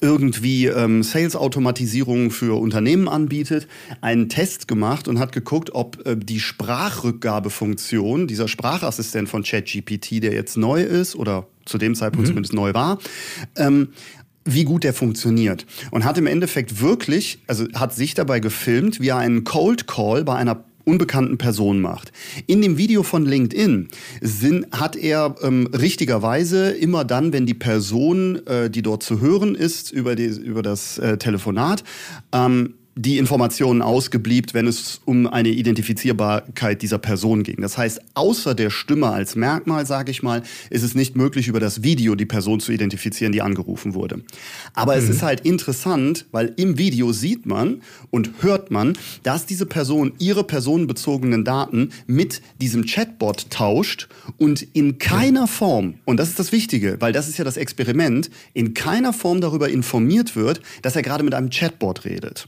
irgendwie 0.00 0.66
ähm, 0.66 1.02
Sales-Automatisierung 1.02 2.30
für 2.30 2.58
Unternehmen 2.58 3.08
anbietet, 3.08 3.68
einen 4.00 4.28
Test 4.28 4.66
gemacht 4.66 5.08
und 5.08 5.18
hat 5.18 5.32
geguckt, 5.32 5.74
ob 5.74 6.06
äh, 6.06 6.16
die 6.16 6.40
Sprachrückgabefunktion, 6.40 8.26
dieser 8.26 8.48
Sprachassistent 8.48 9.28
von 9.28 9.42
ChatGPT, 9.42 10.22
der 10.22 10.32
jetzt 10.32 10.56
neu 10.56 10.82
ist 10.82 11.14
oder 11.16 11.46
zu 11.66 11.76
dem 11.76 11.94
Zeitpunkt 11.94 12.26
mhm. 12.26 12.32
zumindest 12.32 12.54
neu 12.54 12.72
war. 12.72 12.98
Ähm, 13.56 13.88
wie 14.46 14.64
gut 14.64 14.84
der 14.84 14.92
funktioniert. 14.92 15.64
Und 15.90 16.04
hat 16.04 16.18
im 16.18 16.26
Endeffekt 16.26 16.80
wirklich, 16.80 17.38
also 17.46 17.66
hat 17.74 17.94
sich 17.94 18.14
dabei 18.14 18.40
gefilmt, 18.40 19.00
wie 19.00 19.08
er 19.08 19.16
einen 19.16 19.44
Cold 19.44 19.86
Call 19.86 20.24
bei 20.24 20.34
einer 20.36 20.64
unbekannten 20.84 21.38
Person 21.38 21.80
macht. 21.80 22.12
In 22.46 22.62
dem 22.62 22.78
Video 22.78 23.02
von 23.02 23.24
LinkedIn 23.24 23.88
sind, 24.20 24.66
hat 24.72 24.96
er 24.96 25.34
ähm, 25.42 25.68
richtigerweise 25.72 26.70
immer 26.70 27.04
dann, 27.04 27.32
wenn 27.32 27.46
die 27.46 27.54
Person, 27.54 28.46
äh, 28.46 28.70
die 28.70 28.82
dort 28.82 29.02
zu 29.02 29.20
hören 29.20 29.54
ist, 29.54 29.90
über, 29.92 30.14
die, 30.14 30.26
über 30.26 30.62
das 30.62 30.98
äh, 30.98 31.16
Telefonat, 31.18 31.84
ähm, 32.32 32.74
die 32.96 33.18
Informationen 33.18 33.82
ausgebliebt, 33.82 34.54
wenn 34.54 34.66
es 34.66 35.00
um 35.04 35.26
eine 35.26 35.48
Identifizierbarkeit 35.48 36.80
dieser 36.82 36.98
Person 36.98 37.42
ging. 37.42 37.60
Das 37.60 37.76
heißt, 37.76 38.00
außer 38.14 38.54
der 38.54 38.70
Stimme 38.70 39.08
als 39.08 39.34
Merkmal, 39.34 39.84
sage 39.84 40.10
ich 40.10 40.22
mal, 40.22 40.42
ist 40.70 40.82
es 40.82 40.94
nicht 40.94 41.16
möglich, 41.16 41.48
über 41.48 41.60
das 41.60 41.82
Video 41.82 42.14
die 42.14 42.26
Person 42.26 42.60
zu 42.60 42.72
identifizieren, 42.72 43.32
die 43.32 43.42
angerufen 43.42 43.94
wurde. 43.94 44.22
Aber 44.74 44.94
mhm. 44.94 45.02
es 45.02 45.08
ist 45.08 45.22
halt 45.22 45.40
interessant, 45.40 46.26
weil 46.30 46.52
im 46.56 46.78
Video 46.78 47.12
sieht 47.12 47.46
man 47.46 47.82
und 48.10 48.30
hört 48.40 48.70
man, 48.70 48.96
dass 49.24 49.46
diese 49.46 49.66
Person 49.66 50.12
ihre 50.18 50.44
personenbezogenen 50.44 51.44
Daten 51.44 51.90
mit 52.06 52.42
diesem 52.60 52.86
Chatbot 52.86 53.50
tauscht 53.50 54.08
und 54.38 54.62
in 54.72 54.98
keiner 54.98 55.48
Form, 55.48 55.94
und 56.04 56.18
das 56.18 56.28
ist 56.28 56.38
das 56.38 56.52
Wichtige, 56.52 56.96
weil 57.00 57.12
das 57.12 57.28
ist 57.28 57.38
ja 57.38 57.44
das 57.44 57.56
Experiment, 57.56 58.30
in 58.52 58.74
keiner 58.74 59.12
Form 59.12 59.40
darüber 59.40 59.68
informiert 59.68 60.36
wird, 60.36 60.60
dass 60.82 60.94
er 60.94 61.02
gerade 61.02 61.24
mit 61.24 61.34
einem 61.34 61.50
Chatbot 61.50 62.04
redet. 62.04 62.46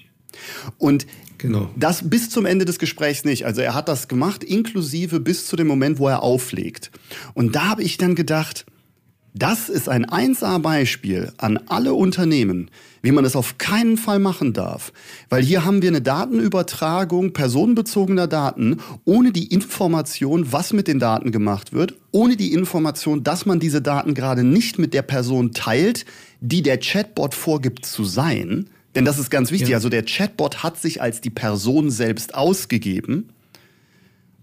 Und 0.78 1.06
Genau. 1.38 1.68
Das 1.76 2.08
bis 2.08 2.30
zum 2.30 2.46
Ende 2.46 2.64
des 2.64 2.78
Gesprächs 2.78 3.24
nicht. 3.24 3.44
Also 3.44 3.60
er 3.60 3.74
hat 3.74 3.88
das 3.88 4.08
gemacht, 4.08 4.42
inklusive 4.42 5.20
bis 5.20 5.46
zu 5.46 5.56
dem 5.56 5.66
Moment, 5.66 5.98
wo 5.98 6.08
er 6.08 6.22
auflegt. 6.22 6.90
Und 7.34 7.54
da 7.54 7.66
habe 7.66 7.82
ich 7.82 7.98
dann 7.98 8.14
gedacht, 8.14 8.64
das 9.38 9.68
ist 9.68 9.90
ein 9.90 10.06
1A-Beispiel 10.06 11.30
an 11.36 11.58
alle 11.66 11.92
Unternehmen, 11.92 12.70
wie 13.02 13.12
man 13.12 13.22
das 13.22 13.36
auf 13.36 13.58
keinen 13.58 13.98
Fall 13.98 14.18
machen 14.18 14.54
darf. 14.54 14.94
Weil 15.28 15.42
hier 15.42 15.66
haben 15.66 15.82
wir 15.82 15.90
eine 15.90 16.00
Datenübertragung 16.00 17.34
personenbezogener 17.34 18.28
Daten 18.28 18.78
ohne 19.04 19.32
die 19.32 19.52
Information, 19.52 20.52
was 20.52 20.72
mit 20.72 20.88
den 20.88 20.98
Daten 20.98 21.32
gemacht 21.32 21.74
wird, 21.74 21.96
ohne 22.12 22.36
die 22.36 22.54
Information, 22.54 23.24
dass 23.24 23.44
man 23.44 23.60
diese 23.60 23.82
Daten 23.82 24.14
gerade 24.14 24.42
nicht 24.42 24.78
mit 24.78 24.94
der 24.94 25.02
Person 25.02 25.52
teilt, 25.52 26.06
die 26.40 26.62
der 26.62 26.78
Chatbot 26.78 27.34
vorgibt 27.34 27.84
zu 27.84 28.04
sein. 28.04 28.70
Denn 28.96 29.04
das 29.04 29.18
ist 29.18 29.30
ganz 29.30 29.52
wichtig. 29.52 29.68
Ja. 29.68 29.76
Also 29.76 29.88
der 29.88 30.04
Chatbot 30.04 30.62
hat 30.62 30.80
sich 30.80 31.00
als 31.00 31.20
die 31.20 31.30
Person 31.30 31.90
selbst 31.90 32.34
ausgegeben. 32.34 33.28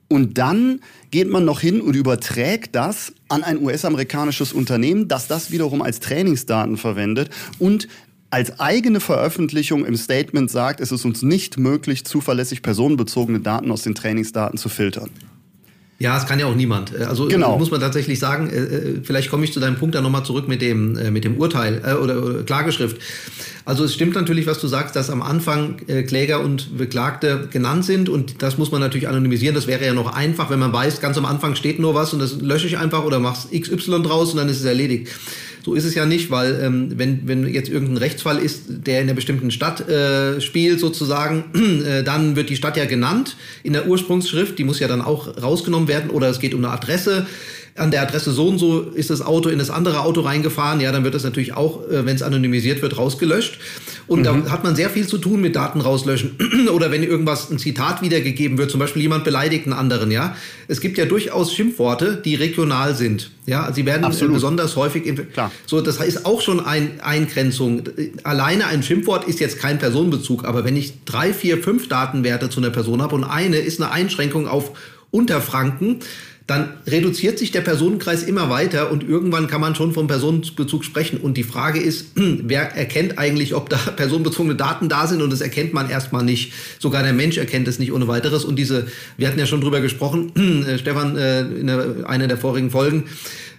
Und 0.07 0.37
dann 0.37 0.81
geht 1.09 1.27
man 1.27 1.43
noch 1.43 1.59
hin 1.59 1.81
und 1.81 1.95
überträgt 1.95 2.75
das 2.75 3.13
an 3.29 3.43
ein 3.43 3.59
US-amerikanisches 3.59 4.53
Unternehmen, 4.53 5.07
das 5.07 5.27
das 5.27 5.49
wiederum 5.49 5.81
als 5.81 5.99
Trainingsdaten 5.99 6.77
verwendet 6.77 7.31
und 7.57 7.87
als 8.29 8.59
eigene 8.59 8.99
Veröffentlichung 8.99 9.85
im 9.85 9.95
Statement 9.95 10.51
sagt, 10.51 10.81
es 10.81 10.91
ist 10.91 11.05
uns 11.05 11.23
nicht 11.23 11.57
möglich, 11.57 12.05
zuverlässig 12.05 12.61
personenbezogene 12.61 13.39
Daten 13.39 13.71
aus 13.71 13.83
den 13.83 13.95
Trainingsdaten 13.95 14.57
zu 14.57 14.69
filtern. 14.69 15.09
Ja, 15.99 16.17
es 16.17 16.25
kann 16.25 16.39
ja 16.39 16.47
auch 16.47 16.55
niemand. 16.55 16.93
Äh, 16.93 17.03
also 17.03 17.27
genau. 17.27 17.57
muss 17.57 17.71
man 17.71 17.79
tatsächlich 17.79 18.19
sagen, 18.19 18.49
äh, 18.49 19.01
vielleicht 19.03 19.29
komme 19.29 19.45
ich 19.45 19.53
zu 19.53 19.59
deinem 19.59 19.75
Punkt 19.75 19.95
dann 19.95 20.03
nochmal 20.03 20.25
zurück 20.25 20.47
mit 20.47 20.61
dem, 20.61 20.93
mit 21.13 21.23
dem 21.23 21.37
Urteil 21.37 21.81
äh, 21.85 21.93
oder, 21.93 22.23
oder 22.23 22.43
Klageschrift. 22.43 22.97
Also 23.65 23.85
es 23.85 23.93
stimmt 23.93 24.15
natürlich, 24.15 24.45
was 24.45 24.59
du 24.59 24.67
sagst, 24.67 24.95
dass 24.95 25.09
am 25.09 25.21
Anfang 25.21 25.77
äh, 25.87 26.03
Kläger 26.03 26.41
und 26.41 26.77
Beklagte 26.77 27.47
genannt 27.49 27.85
sind 27.85 28.09
und 28.09 28.41
das 28.41 28.57
muss 28.57 28.71
man 28.71 28.81
natürlich 28.81 29.07
anonymisieren. 29.07 29.55
Das 29.55 29.67
wäre 29.67 29.85
ja 29.85 29.93
noch 29.93 30.13
einfach, 30.13 30.49
wenn 30.49 30.59
man 30.59 30.73
weiß, 30.73 30.99
ganz 30.99 31.17
am 31.17 31.25
Anfang 31.25 31.55
steht 31.55 31.79
nur 31.79 31.95
was 31.95 32.11
und 32.11 32.19
das 32.19 32.41
lösche 32.41 32.67
ich 32.67 32.77
einfach 32.77 33.05
oder 33.05 33.19
mach's 33.19 33.47
XY 33.57 34.01
draus 34.01 34.31
und 34.31 34.37
dann 34.37 34.49
ist 34.49 34.59
es 34.59 34.65
erledigt. 34.65 35.07
So 35.63 35.75
ist 35.75 35.85
es 35.85 35.95
ja 35.95 36.05
nicht, 36.05 36.29
weil 36.29 36.59
ähm, 36.61 36.91
wenn, 36.97 37.25
wenn 37.25 37.47
jetzt 37.47 37.69
irgendein 37.69 37.97
Rechtsfall 37.97 38.37
ist, 38.37 38.63
der 38.67 38.99
in 38.99 39.07
einer 39.07 39.13
bestimmten 39.13 39.49
Stadt 39.49 39.87
äh, 39.87 40.41
spielt 40.41 40.81
sozusagen, 40.81 41.45
äh, 41.87 42.03
dann 42.03 42.35
wird 42.35 42.49
die 42.49 42.57
Stadt 42.57 42.75
ja 42.75 42.85
genannt 42.85 43.37
in 43.63 43.71
der 43.71 43.87
Ursprungsschrift, 43.87 44.59
die 44.59 44.65
muss 44.65 44.81
ja 44.81 44.89
dann 44.89 45.01
auch 45.01 45.41
rausgenommen 45.41 45.87
werden 45.87 46.09
oder 46.09 46.29
es 46.29 46.39
geht 46.39 46.53
um 46.53 46.63
eine 46.63 46.73
Adresse 46.73 47.27
an 47.75 47.89
der 47.89 48.03
Adresse 48.03 48.31
so 48.31 48.47
und 48.47 48.59
so 48.59 48.81
ist 48.81 49.09
das 49.09 49.21
Auto 49.21 49.49
in 49.49 49.57
das 49.57 49.71
andere 49.71 50.01
Auto 50.01 50.21
reingefahren, 50.21 50.79
ja, 50.79 50.91
dann 50.91 51.03
wird 51.03 51.15
das 51.15 51.23
natürlich 51.23 51.53
auch, 51.53 51.89
äh, 51.89 52.05
wenn 52.05 52.15
es 52.15 52.21
anonymisiert 52.21 52.81
wird, 52.83 52.97
rausgelöscht. 52.97 53.57
Und 54.05 54.19
mhm. 54.19 54.23
da 54.23 54.51
hat 54.51 54.63
man 54.63 54.75
sehr 54.75 54.91
viel 54.91 55.07
zu 55.07 55.17
tun 55.17 55.41
mit 55.41 55.55
Daten 55.55 55.81
rauslöschen. 55.81 56.35
Oder 56.71 56.91
wenn 56.91 57.01
irgendwas, 57.01 57.49
ein 57.49 57.57
Zitat 57.57 58.03
wiedergegeben 58.03 58.59
wird, 58.59 58.69
zum 58.69 58.79
Beispiel 58.79 59.01
jemand 59.01 59.23
beleidigt 59.23 59.65
einen 59.65 59.73
anderen, 59.73 60.11
ja. 60.11 60.35
Es 60.67 60.81
gibt 60.81 60.99
ja 60.99 61.05
durchaus 61.05 61.53
Schimpfworte, 61.53 62.21
die 62.23 62.35
regional 62.35 62.95
sind. 62.95 63.31
Ja, 63.47 63.71
sie 63.73 63.87
werden 63.87 64.03
äh, 64.03 64.07
Absolut. 64.07 64.35
besonders 64.35 64.75
häufig. 64.75 65.03
Klar. 65.33 65.51
So, 65.65 65.81
das 65.81 65.99
ist 65.99 66.25
auch 66.25 66.41
schon 66.41 66.63
eine 66.63 66.91
Eingrenzung. 67.01 67.83
Alleine 68.23 68.67
ein 68.67 68.83
Schimpfwort 68.83 69.27
ist 69.27 69.39
jetzt 69.39 69.57
kein 69.59 69.79
Personenbezug, 69.79 70.45
aber 70.45 70.63
wenn 70.63 70.77
ich 70.77 71.05
drei, 71.05 71.33
vier, 71.33 71.57
fünf 71.57 71.87
Datenwerte 71.87 72.49
zu 72.49 72.59
einer 72.59 72.69
Person 72.69 73.01
habe 73.01 73.15
und 73.15 73.23
eine 73.23 73.57
ist 73.57 73.81
eine 73.81 73.91
Einschränkung 73.91 74.47
auf 74.47 74.73
Unterfranken, 75.11 75.99
dann 76.53 76.69
reduziert 76.85 77.39
sich 77.39 77.51
der 77.51 77.61
Personenkreis 77.61 78.23
immer 78.23 78.49
weiter 78.49 78.91
und 78.91 79.07
irgendwann 79.07 79.47
kann 79.47 79.59
man 79.59 79.73
schon 79.73 79.91
vom 79.91 80.05
Personenbezug 80.07 80.85
sprechen. 80.85 81.17
Und 81.17 81.35
die 81.35 81.43
Frage 81.43 81.79
ist, 81.79 82.11
wer 82.15 82.75
erkennt 82.75 83.17
eigentlich, 83.17 83.55
ob 83.55 83.69
da 83.69 83.77
personenbezogene 83.95 84.55
Daten 84.55 84.87
da 84.87 85.07
sind? 85.07 85.21
Und 85.21 85.31
das 85.31 85.41
erkennt 85.41 85.73
man 85.73 85.89
erstmal 85.89 86.23
nicht. 86.23 86.53
Sogar 86.79 87.01
der 87.01 87.13
Mensch 87.13 87.37
erkennt 87.37 87.67
es 87.67 87.79
nicht 87.79 87.91
ohne 87.91 88.07
weiteres. 88.07 88.45
Und 88.45 88.57
diese, 88.57 88.87
wir 89.17 89.27
hatten 89.27 89.39
ja 89.39 89.47
schon 89.47 89.61
drüber 89.61 89.81
gesprochen, 89.81 90.31
äh, 90.67 90.77
Stefan, 90.77 91.17
äh, 91.17 91.41
in 91.41 91.69
einer 91.69 92.27
der 92.27 92.37
vorigen 92.37 92.69
Folgen, 92.69 93.05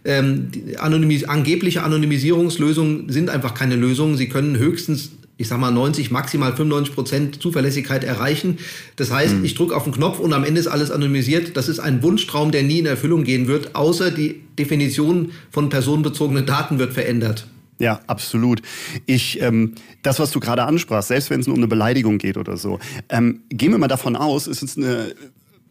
ähm, 0.05 0.49
Anonymis 0.79 1.25
angebliche 1.25 1.83
Anonymisierungslösungen 1.83 3.09
sind 3.09 3.29
einfach 3.29 3.55
keine 3.55 3.75
Lösungen. 3.75 4.17
Sie 4.17 4.29
können 4.29 4.57
höchstens 4.57 5.11
ich 5.37 5.49
sag 5.49 5.59
mal 5.59 5.71
90, 5.71 6.11
maximal 6.11 6.55
95 6.55 6.95
Prozent 6.95 7.43
Zuverlässigkeit 7.43 8.05
erreichen. 8.05 8.59
Das 8.97 9.11
heißt, 9.11 9.37
mhm. 9.37 9.45
ich 9.45 9.55
drücke 9.55 9.75
auf 9.75 9.85
den 9.85 9.93
Knopf 9.93 10.21
und 10.21 10.33
am 10.33 10.45
Ende 10.45 10.61
ist 10.61 10.69
alles 10.69 10.91
anonymisiert. 10.91 11.57
Das 11.57 11.69
ist 11.69 11.81
ein 11.81 12.03
Wunschtraum, 12.03 12.53
der 12.53 12.63
nie 12.63 12.79
in 12.79 12.87
Erfüllung 12.87 13.25
gehen 13.25 13.49
wird, 13.49 13.75
außer 13.75 14.11
die 14.11 14.43
Definition 14.59 15.33
von 15.51 15.69
personenbezogenen 15.69 16.47
Daten 16.47 16.79
wird 16.79 16.93
verändert. 16.93 17.49
Ja, 17.81 18.01
absolut. 18.07 18.63
Ich, 19.07 19.41
ähm, 19.43 19.75
das, 20.03 20.21
was 20.21 20.31
du 20.31 20.39
gerade 20.39 20.63
ansprachst, 20.63 21.09
selbst 21.09 21.31
wenn 21.31 21.41
es 21.41 21.47
nur 21.49 21.55
um 21.55 21.61
eine 21.61 21.69
Beleidigung 21.69 22.19
geht 22.19 22.37
oder 22.37 22.57
so, 22.57 22.79
ähm, 23.09 23.41
gehen 23.49 23.73
wir 23.73 23.79
mal 23.79 23.89
davon 23.89 24.15
aus, 24.15 24.47
ist 24.47 24.63
es 24.63 24.77
eine, 24.77 25.13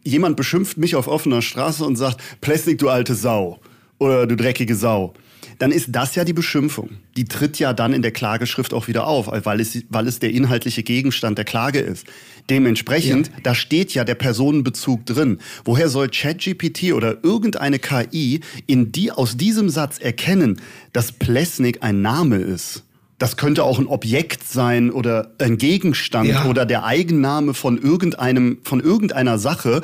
jemand 0.02 0.36
beschimpft 0.36 0.76
mich 0.76 0.96
auf 0.96 1.08
offener 1.08 1.40
Straße 1.40 1.82
und 1.82 1.96
sagt, 1.96 2.20
Plastik, 2.42 2.78
du 2.78 2.90
alte 2.90 3.14
Sau 3.14 3.60
oder 3.98 4.26
du 4.26 4.36
dreckige 4.36 4.74
Sau 4.74 5.14
dann 5.58 5.70
ist 5.70 5.88
das 5.90 6.14
ja 6.14 6.24
die 6.24 6.32
Beschimpfung. 6.32 6.90
Die 7.16 7.24
tritt 7.24 7.58
ja 7.58 7.72
dann 7.72 7.92
in 7.92 8.02
der 8.02 8.10
Klageschrift 8.10 8.74
auch 8.74 8.88
wieder 8.88 9.06
auf, 9.06 9.28
weil 9.30 9.60
es, 9.60 9.84
weil 9.88 10.06
es 10.06 10.18
der 10.18 10.30
inhaltliche 10.30 10.82
Gegenstand 10.82 11.38
der 11.38 11.44
Klage 11.44 11.78
ist. 11.78 12.06
Dementsprechend, 12.50 13.28
ja. 13.28 13.34
da 13.42 13.54
steht 13.54 13.94
ja 13.94 14.04
der 14.04 14.16
Personenbezug 14.16 15.06
drin. 15.06 15.38
Woher 15.64 15.88
soll 15.88 16.08
ChatGPT 16.08 16.92
oder 16.92 17.24
irgendeine 17.24 17.78
KI 17.78 18.40
in 18.66 18.92
die, 18.92 19.10
aus 19.10 19.36
diesem 19.36 19.70
Satz 19.70 19.98
erkennen, 19.98 20.60
dass 20.92 21.12
Plesnik 21.12 21.82
ein 21.82 22.02
Name 22.02 22.36
ist? 22.36 22.84
Das 23.18 23.36
könnte 23.36 23.62
auch 23.62 23.78
ein 23.78 23.86
Objekt 23.86 24.46
sein 24.46 24.90
oder 24.90 25.32
ein 25.38 25.56
Gegenstand 25.56 26.28
ja. 26.28 26.44
oder 26.46 26.66
der 26.66 26.84
Eigenname 26.84 27.54
von 27.54 27.78
irgendeinem, 27.80 28.58
von 28.64 28.80
irgendeiner 28.80 29.38
Sache, 29.38 29.82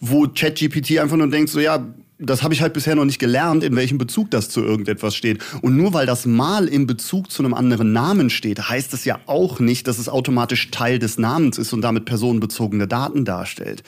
wo 0.00 0.26
ChatGPT 0.26 0.98
einfach 0.98 1.16
nur 1.16 1.30
denkt, 1.30 1.48
so 1.48 1.60
ja, 1.60 1.86
das 2.22 2.42
habe 2.42 2.54
ich 2.54 2.62
halt 2.62 2.72
bisher 2.72 2.94
noch 2.94 3.04
nicht 3.04 3.18
gelernt, 3.18 3.64
in 3.64 3.76
welchem 3.76 3.98
Bezug 3.98 4.30
das 4.30 4.48
zu 4.48 4.62
irgendetwas 4.62 5.14
steht. 5.14 5.42
Und 5.60 5.76
nur 5.76 5.92
weil 5.92 6.06
das 6.06 6.26
mal 6.26 6.68
im 6.68 6.86
Bezug 6.86 7.30
zu 7.30 7.42
einem 7.42 7.54
anderen 7.54 7.92
Namen 7.92 8.30
steht, 8.30 8.68
heißt 8.68 8.94
es 8.94 9.04
ja 9.04 9.20
auch 9.26 9.60
nicht, 9.60 9.88
dass 9.88 9.98
es 9.98 10.08
automatisch 10.08 10.70
Teil 10.70 10.98
des 10.98 11.18
Namens 11.18 11.58
ist 11.58 11.72
und 11.72 11.82
damit 11.82 12.04
personenbezogene 12.04 12.86
Daten 12.86 13.24
darstellt. 13.24 13.82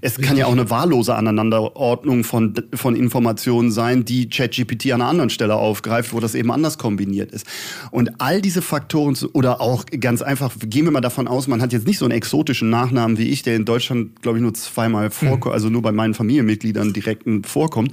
Es 0.00 0.12
Richtig. 0.12 0.26
kann 0.26 0.36
ja 0.36 0.46
auch 0.46 0.52
eine 0.52 0.70
wahllose 0.70 1.14
Aneinanderordnung 1.14 2.24
von, 2.24 2.54
von 2.74 2.96
Informationen 2.96 3.70
sein, 3.70 4.04
die 4.04 4.28
ChatGPT 4.28 4.92
an 4.92 5.00
einer 5.00 5.10
anderen 5.10 5.30
Stelle 5.30 5.56
aufgreift, 5.56 6.12
wo 6.12 6.20
das 6.20 6.34
eben 6.34 6.50
anders 6.50 6.78
kombiniert 6.78 7.32
ist. 7.32 7.46
Und 7.90 8.20
all 8.20 8.40
diese 8.40 8.62
Faktoren, 8.62 9.16
oder 9.32 9.60
auch 9.60 9.84
ganz 9.86 10.22
einfach, 10.22 10.52
gehen 10.60 10.84
wir 10.84 10.92
mal 10.92 11.00
davon 11.00 11.28
aus, 11.28 11.48
man 11.48 11.60
hat 11.60 11.72
jetzt 11.72 11.86
nicht 11.86 11.98
so 11.98 12.04
einen 12.04 12.12
exotischen 12.12 12.70
Nachnamen 12.70 13.18
wie 13.18 13.28
ich, 13.28 13.42
der 13.42 13.56
in 13.56 13.64
Deutschland, 13.64 14.22
glaube 14.22 14.38
ich, 14.38 14.42
nur 14.42 14.54
zweimal 14.54 15.10
vorkommt, 15.10 15.46
mhm. 15.46 15.52
also 15.52 15.68
nur 15.68 15.82
bei 15.82 15.92
meinen 15.92 16.14
Familienmitgliedern 16.14 16.92
direkt 16.92 17.24
vorkommt, 17.46 17.92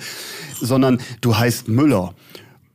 sondern 0.60 1.00
du 1.22 1.38
heißt 1.38 1.68
Müller 1.68 2.14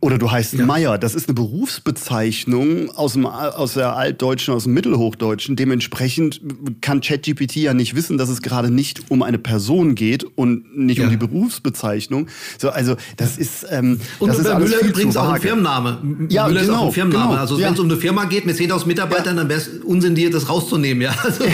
Oder 0.03 0.19
du 0.19 0.33
heißt 0.33 0.55
ja. 0.55 0.67
Meier. 0.67 0.99
Das 0.99 1.15
ist 1.15 1.29
eine 1.29 1.35
Berufsbezeichnung 1.35 2.91
aus, 2.91 3.12
dem, 3.12 3.25
aus 3.25 3.75
der 3.75 3.95
Altdeutschen, 3.95 4.53
aus 4.53 4.65
dem 4.65 4.75
Mittelhochdeutschen. 4.75 5.55
Dementsprechend 5.55 6.41
kann 6.81 7.01
ChatGPT 7.01 7.55
ja 7.59 7.73
nicht 7.73 7.95
wissen, 7.95 8.19
dass 8.19 8.29
es 8.29 8.43
gerade 8.43 8.73
nicht 8.73 9.12
um 9.12 9.23
eine 9.23 9.38
Person 9.38 9.95
geht 9.95 10.25
und 10.25 10.77
nicht 10.77 10.99
ja. 10.99 11.05
um 11.05 11.11
die 11.11 11.17
Berufsbezeichnung. 11.17 12.27
So, 12.59 12.71
also 12.71 12.97
das 13.17 13.38
ist 13.38 13.65
ähm, 13.71 14.01
und 14.19 14.29
das 14.29 14.41
ist 14.41 14.47
alles 14.49 14.71
Müller 14.71 14.85
übrigens 14.85 15.17
auch 15.17 15.29
ein 15.29 15.41
Firmenname. 15.41 15.99
Ja, 16.29 16.49
Müller 16.49 16.62
genau, 16.62 16.73
ist 16.73 16.79
auch 16.81 16.87
ein 16.87 16.93
Firmenname. 16.93 17.29
Genau, 17.29 17.41
also 17.41 17.61
wenn 17.61 17.73
es 17.73 17.79
um 17.79 17.88
eine 17.88 17.97
Firma 17.97 18.25
geht 18.25 18.45
mit 18.45 18.57
10.000 18.57 18.88
Mitarbeitern, 18.88 19.37
dann 19.37 19.49
wäre 19.49 19.61
es 19.61 19.69
Unsinn, 19.85 20.17
dir 20.17 20.33
das 20.33 20.49
rauszunehmen. 20.49 21.01
Ja, 21.01 21.15
also. 21.23 21.45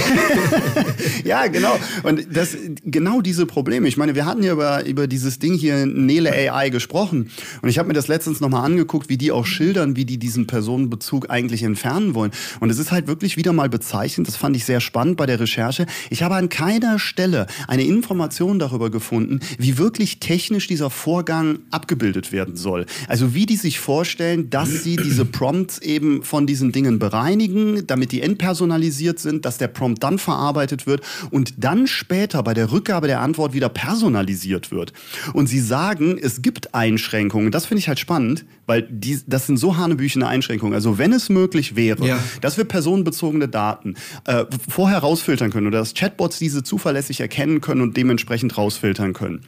ja 1.25 1.49
genau. 1.49 1.79
Und 2.03 2.35
das 2.35 2.57
genau 2.83 3.21
diese 3.21 3.45
Probleme. 3.45 3.89
Ich 3.89 3.99
meine, 3.99 4.15
wir 4.15 4.25
hatten 4.25 4.43
ja 4.43 4.55
über, 4.55 4.87
über 4.87 5.07
dieses 5.07 5.39
Ding 5.39 5.53
hier 5.53 5.85
Nele 5.85 6.33
AI 6.33 6.71
gesprochen 6.71 7.31
und 7.61 7.69
ich 7.69 7.79
habe 7.79 7.89
mir 7.89 7.95
das 7.95 8.09
letztens 8.09 8.38
uns 8.39 8.41
nochmal 8.41 8.65
angeguckt, 8.65 9.09
wie 9.09 9.17
die 9.17 9.33
auch 9.33 9.47
schildern, 9.47 9.97
wie 9.97 10.05
die 10.05 10.19
diesen 10.19 10.47
Personenbezug 10.47 11.31
eigentlich 11.31 11.63
entfernen 11.65 12.15
wollen. 12.15 12.31
Und 12.61 12.71
es 12.71 12.79
ist 12.79 12.93
halt 12.93 13.07
wirklich 13.09 13.37
wieder 13.37 13.53
mal 13.53 13.69
bezeichnend, 13.69 14.29
das 14.29 14.37
fand 14.37 14.57
ich 14.57 14.65
sehr 14.65 14.81
spannend 14.81 15.17
bei 15.17 15.27
der 15.27 15.41
Recherche. 15.41 15.87
Ich 16.11 16.23
habe 16.23 16.37
an 16.37 16.49
keiner 16.49 16.99
Stelle 16.99 17.47
eine 17.67 17.85
Information 17.85 18.59
darüber 18.59 18.91
gefunden, 18.91 19.41
wie 19.59 19.79
wirklich 19.79 20.21
technisch 20.21 20.69
dieser 20.69 20.91
Vorgang 20.91 21.61
abgebildet 21.71 22.31
werden 22.31 22.57
soll. 22.57 22.87
Also 23.09 23.35
wie 23.35 23.47
die 23.47 23.57
sich 23.57 23.81
vorstellen, 23.81 24.51
dass 24.51 24.85
sie 24.85 24.97
diese 24.97 25.25
Prompts 25.25 25.79
eben 25.79 26.23
von 26.23 26.47
diesen 26.47 26.71
Dingen 26.71 26.99
bereinigen, 26.99 27.87
damit 27.87 28.13
die 28.13 28.23
entpersonalisiert 28.23 29.19
sind, 29.19 29.45
dass 29.45 29.59
der 29.59 29.69
Prompt 29.69 30.03
dann 30.03 30.19
verarbeitet 30.19 30.87
wird 30.87 31.03
und 31.31 31.55
dann 31.57 31.87
später 31.87 32.43
bei 32.43 32.55
der 32.55 32.71
Rückgabe 32.71 33.09
der 33.09 33.21
Antwort 33.21 33.53
wieder 33.53 33.69
personalisiert 33.69 34.71
wird. 34.71 34.93
Und 35.33 35.49
sie 35.49 35.61
sagen, 35.61 36.19
es 36.21 36.43
gibt 36.43 36.75
Einschränkungen. 36.75 37.51
Das 37.51 37.67
finde 37.67 37.81
ich 37.81 37.89
halt 37.89 37.99
spannend 37.99 38.28
spannend, 38.29 38.45
weil 38.67 38.83
die, 38.83 39.21
das 39.27 39.47
sind 39.47 39.57
so 39.57 39.77
hanebüchene 39.77 40.27
Einschränkungen. 40.27 40.75
Also 40.75 40.99
wenn 40.99 41.13
es 41.13 41.29
möglich 41.29 41.77
wäre, 41.77 42.07
ja. 42.07 42.19
dass 42.41 42.57
wir 42.57 42.65
personenbezogene 42.65 43.49
Daten 43.49 43.95
äh, 44.27 44.45
vorher 44.69 44.99
rausfiltern 44.99 45.51
können 45.51 45.67
oder 45.67 45.79
dass 45.79 45.95
Chatbots 45.95 46.39
diese 46.39 46.63
zuverlässig 46.63 47.21
erkennen 47.21 47.61
können 47.61 47.81
und 47.81 47.97
dementsprechend 47.97 48.57
rausfiltern 48.57 49.13
können 49.13 49.41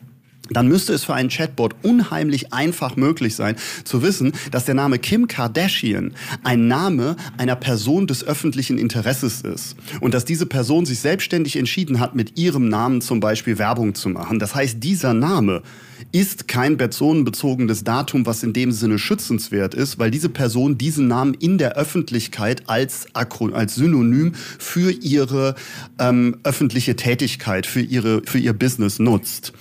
dann 0.53 0.67
müsste 0.67 0.93
es 0.93 1.05
für 1.05 1.15
einen 1.15 1.29
Chatbot 1.29 1.77
unheimlich 1.83 2.53
einfach 2.53 2.97
möglich 2.97 3.37
sein, 3.37 3.55
zu 3.85 4.03
wissen, 4.03 4.33
dass 4.51 4.65
der 4.65 4.75
Name 4.75 4.99
Kim 4.99 5.29
Kardashian 5.29 6.13
ein 6.43 6.67
Name 6.67 7.15
einer 7.39 7.55
Person 7.55 8.09
des 8.09 8.25
öffentlichen 8.25 8.77
Interesses 8.77 9.43
ist. 9.43 9.77
Und 10.01 10.13
dass 10.13 10.25
diese 10.25 10.47
Person 10.47 10.87
sich 10.87 10.99
selbstständig 10.99 11.55
entschieden 11.55 12.01
hat, 12.01 12.17
mit 12.17 12.37
ihrem 12.37 12.69
Namen 12.69 13.01
zum 13.01 13.21
Beispiel 13.21 13.59
Werbung 13.59 13.95
zu 13.95 14.09
machen. 14.09 14.41
Das 14.41 14.57
heißt, 14.57 14.83
dieser 14.83 15.15
Name 15.15 15.63
ist 16.13 16.49
kein 16.49 16.77
personenbezogenes 16.77 17.85
Datum, 17.85 18.27
was 18.27 18.43
in 18.43 18.53
dem 18.53 18.73
Sinne 18.73 18.99
schützenswert 18.99 19.75
ist, 19.75 19.99
weil 19.99 20.11
diese 20.11 20.29
Person 20.29 20.79
diesen 20.79 21.09
Namen 21.09 21.35
in 21.35 21.59
der 21.59 21.77
Öffentlichkeit 21.77 22.63
als, 22.67 23.07
als 23.15 23.75
Synonym 23.75 24.33
für 24.59 24.91
ihre 24.91 25.55
ähm, 25.99 26.37
öffentliche 26.43 26.97
Tätigkeit, 26.97 27.67
für, 27.67 27.81
ihre, 27.81 28.23
für 28.25 28.39
ihr 28.39 28.53
Business 28.53 28.99
nutzt. 28.99 29.53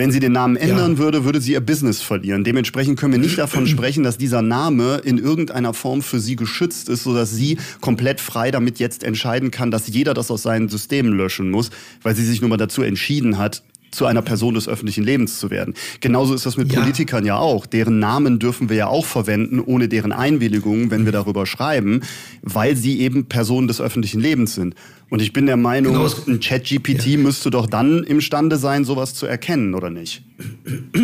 Wenn 0.00 0.10
sie 0.10 0.20
den 0.20 0.32
Namen 0.32 0.56
ändern 0.56 0.92
ja. 0.92 0.98
würde, 0.98 1.26
würde 1.26 1.42
sie 1.42 1.52
ihr 1.52 1.60
Business 1.60 2.00
verlieren. 2.00 2.42
Dementsprechend 2.42 2.98
können 2.98 3.12
wir 3.12 3.20
nicht 3.20 3.36
davon 3.36 3.66
sprechen, 3.66 4.02
dass 4.02 4.16
dieser 4.16 4.40
Name 4.40 5.02
in 5.04 5.18
irgendeiner 5.18 5.74
Form 5.74 6.00
für 6.00 6.20
sie 6.20 6.36
geschützt 6.36 6.88
ist, 6.88 7.04
sodass 7.04 7.32
sie 7.32 7.58
komplett 7.82 8.18
frei 8.18 8.50
damit 8.50 8.78
jetzt 8.78 9.04
entscheiden 9.04 9.50
kann, 9.50 9.70
dass 9.70 9.88
jeder 9.88 10.14
das 10.14 10.30
aus 10.30 10.42
seinen 10.42 10.70
Systemen 10.70 11.12
löschen 11.12 11.50
muss, 11.50 11.68
weil 12.02 12.16
sie 12.16 12.24
sich 12.24 12.40
nun 12.40 12.48
mal 12.48 12.56
dazu 12.56 12.80
entschieden 12.80 13.36
hat, 13.36 13.62
zu 13.90 14.06
einer 14.06 14.22
Person 14.22 14.54
des 14.54 14.68
öffentlichen 14.68 15.04
Lebens 15.04 15.38
zu 15.38 15.50
werden. 15.50 15.74
Genauso 16.00 16.34
ist 16.34 16.46
das 16.46 16.56
mit 16.56 16.72
ja. 16.72 16.80
Politikern 16.80 17.24
ja 17.24 17.38
auch. 17.38 17.66
Deren 17.66 17.98
Namen 17.98 18.38
dürfen 18.38 18.68
wir 18.68 18.76
ja 18.76 18.86
auch 18.86 19.06
verwenden, 19.06 19.60
ohne 19.60 19.88
deren 19.88 20.12
Einwilligung, 20.12 20.90
wenn 20.90 21.04
wir 21.04 21.12
darüber 21.12 21.46
schreiben, 21.46 22.00
weil 22.42 22.76
sie 22.76 23.00
eben 23.00 23.26
Personen 23.26 23.68
des 23.68 23.80
öffentlichen 23.80 24.20
Lebens 24.20 24.54
sind. 24.54 24.74
Und 25.10 25.20
ich 25.20 25.32
bin 25.32 25.46
der 25.46 25.56
Meinung, 25.56 25.94
genau, 25.94 26.08
ein 26.28 26.38
Chat-GPT 26.38 27.06
ja. 27.06 27.18
müsste 27.18 27.50
doch 27.50 27.66
dann 27.66 28.04
imstande 28.04 28.58
sein, 28.58 28.84
sowas 28.84 29.12
zu 29.12 29.26
erkennen, 29.26 29.74
oder 29.74 29.90
nicht? 29.90 30.22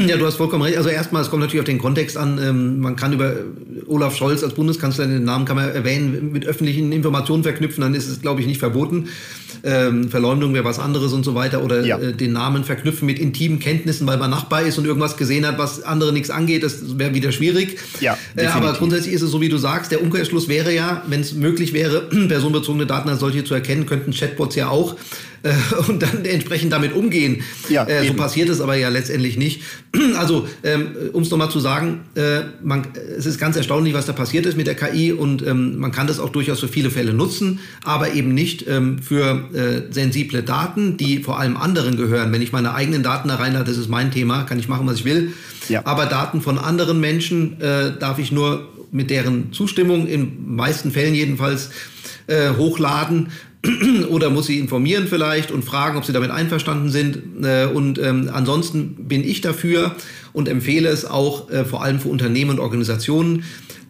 Ja, 0.07 0.17
du 0.17 0.25
hast 0.25 0.37
vollkommen 0.37 0.63
recht. 0.63 0.77
Also 0.77 0.91
erstmal, 0.91 1.23
es 1.23 1.31
kommt 1.31 1.41
natürlich 1.41 1.61
auf 1.61 1.67
den 1.67 1.79
Kontext 1.79 2.17
an. 2.17 2.39
Ähm, 2.41 2.79
man 2.79 2.95
kann 2.95 3.13
über 3.13 3.35
Olaf 3.89 4.17
Scholz 4.17 4.45
als 4.45 4.55
Bundeskanzler 4.55 5.07
den 5.07 5.25
Namen 5.25 5.45
kann 5.45 5.57
man 5.57 5.69
erwähnen, 5.71 6.31
mit 6.33 6.47
öffentlichen 6.47 6.93
Informationen 6.93 7.43
verknüpfen, 7.43 7.81
dann 7.81 7.95
ist 7.95 8.09
es, 8.09 8.21
glaube 8.21 8.41
ich, 8.41 8.47
nicht 8.47 8.61
verboten 8.61 9.09
ähm, 9.67 10.09
Verleumdung 10.09 10.55
wäre 10.55 10.65
was 10.65 10.79
anderes 10.79 11.13
und 11.13 11.25
so 11.25 11.35
weiter 11.35 11.63
oder 11.63 11.85
ja. 11.85 11.99
äh, 11.99 12.13
den 12.13 12.33
Namen 12.33 12.65
verknüpfen 12.65 12.76
mit 13.03 13.19
intimen 13.19 13.59
Kenntnissen, 13.59 14.07
weil 14.07 14.19
man 14.19 14.31
Nachbar 14.31 14.63
ist 14.63 14.79
und 14.79 14.85
irgendwas 14.85 15.17
gesehen 15.17 15.47
hat, 15.47 15.59
was 15.59 15.83
andere 15.83 16.13
nichts 16.13 16.31
angeht, 16.31 16.63
das 16.63 16.99
wäre 16.99 17.15
wieder 17.15 17.33
schwierig. 17.33 17.79
Ja, 18.01 18.17
äh, 18.37 18.47
aber 18.47 18.73
grundsätzlich 18.75 19.15
ist 19.15 19.23
es 19.23 19.31
so, 19.31 19.41
wie 19.41 19.49
du 19.49 19.59
sagst, 19.59 19.93
der 19.93 20.03
Umkehrschluss 20.03 20.49
wäre 20.49 20.75
ja, 20.75 21.03
wenn 21.09 21.21
es 21.21 21.35
möglich 21.35 21.73
wäre, 21.73 22.03
personenbezogene 22.29 22.87
Daten 22.87 23.09
als 23.09 23.21
solche 23.21 23.45
zu 23.45 23.55
erkennen, 23.55 23.87
könnten 23.87 24.13
Chatbots 24.13 24.57
ja 24.57 24.69
auch 24.69 24.97
äh, 25.43 25.53
und 25.89 26.03
dann 26.03 26.25
entsprechend 26.25 26.73
damit 26.73 26.93
umgehen. 26.93 27.43
Ja, 27.69 27.85
äh, 27.85 28.07
so 28.07 28.15
passiert 28.15 28.49
es 28.49 28.61
aber 28.61 28.77
ja 28.77 28.89
letztendlich 28.89 29.37
nicht. 29.37 29.63
Also, 30.17 30.47
ähm, 30.63 30.89
um 31.13 31.23
es 31.23 31.31
nochmal 31.31 31.51
zu 31.51 31.59
sagen, 31.61 32.01
äh, 32.15 32.41
man, 32.63 32.87
es 33.17 33.27
ist 33.27 33.39
ganz 33.39 33.57
erstaunlich, 33.57 33.93
was 33.95 34.07
da 34.07 34.13
passiert 34.13 34.47
ist 34.47 34.57
mit 34.57 34.67
der 34.67 34.75
KI 34.75 35.13
und 35.13 35.47
ähm, 35.47 35.79
man 35.79 35.91
kann 35.91 36.07
das 36.07 36.21
auch 36.21 36.31
durchaus 36.31 36.61
für 36.61 36.69
viele 36.69 36.91
Fälle 36.91 37.13
nutzen, 37.13 37.61
aber 37.85 38.13
eben 38.13 38.33
nicht 38.33 38.67
ähm, 38.69 38.99
für 38.99 39.49
äh, 39.53 39.93
sensible 39.93 40.43
Daten, 40.43 40.97
die 40.97 41.23
vor 41.23 41.39
allem 41.39 41.57
anderen 41.57 41.97
gehören. 41.97 42.33
Wenn 42.33 42.43
ich 42.43 42.53
meine 42.53 42.75
eigenen 42.75 43.03
Daten 43.03 43.29
da 43.29 43.37
reinlade, 43.37 43.65
das 43.65 43.79
ist 43.79 43.89
mein 43.89 44.11
Thema, 44.11 44.45
kann 44.45 44.59
ich 44.59 44.69
machen, 44.69 44.87
was 44.87 44.97
ich 44.97 45.05
will. 45.05 45.33
Ja. 45.69 45.83
Aber 45.85 46.07
Daten 46.07 46.41
von 46.41 46.59
anderen 46.59 47.01
Menschen 47.01 47.61
äh, 47.61 47.93
darf 47.99 48.19
ich 48.19 48.33
nur 48.33 48.69
mit 48.93 49.11
deren 49.11 49.53
Zustimmung, 49.53 50.07
in 50.07 50.57
meisten 50.57 50.91
Fällen 50.91 51.15
jedenfalls, 51.15 51.71
äh, 52.27 52.51
hochladen 52.57 53.29
oder 54.09 54.31
muss 54.31 54.47
sie 54.47 54.59
informieren 54.59 55.07
vielleicht 55.09 55.51
und 55.51 55.65
fragen, 55.65 55.97
ob 55.97 56.05
sie 56.05 56.13
damit 56.13 56.31
einverstanden 56.31 56.91
sind. 56.91 57.45
Äh, 57.45 57.67
und 57.67 57.99
ähm, 57.99 58.31
ansonsten 58.33 59.09
bin 59.09 59.25
ich 59.25 59.41
dafür 59.41 59.97
und 60.33 60.49
empfehle 60.49 60.89
es 60.89 61.05
auch 61.05 61.51
äh, 61.51 61.65
vor 61.65 61.83
allem 61.83 62.01
für 62.01 62.09
Unternehmen 62.09 62.51
und 62.51 62.61
Organisationen, 62.61 63.45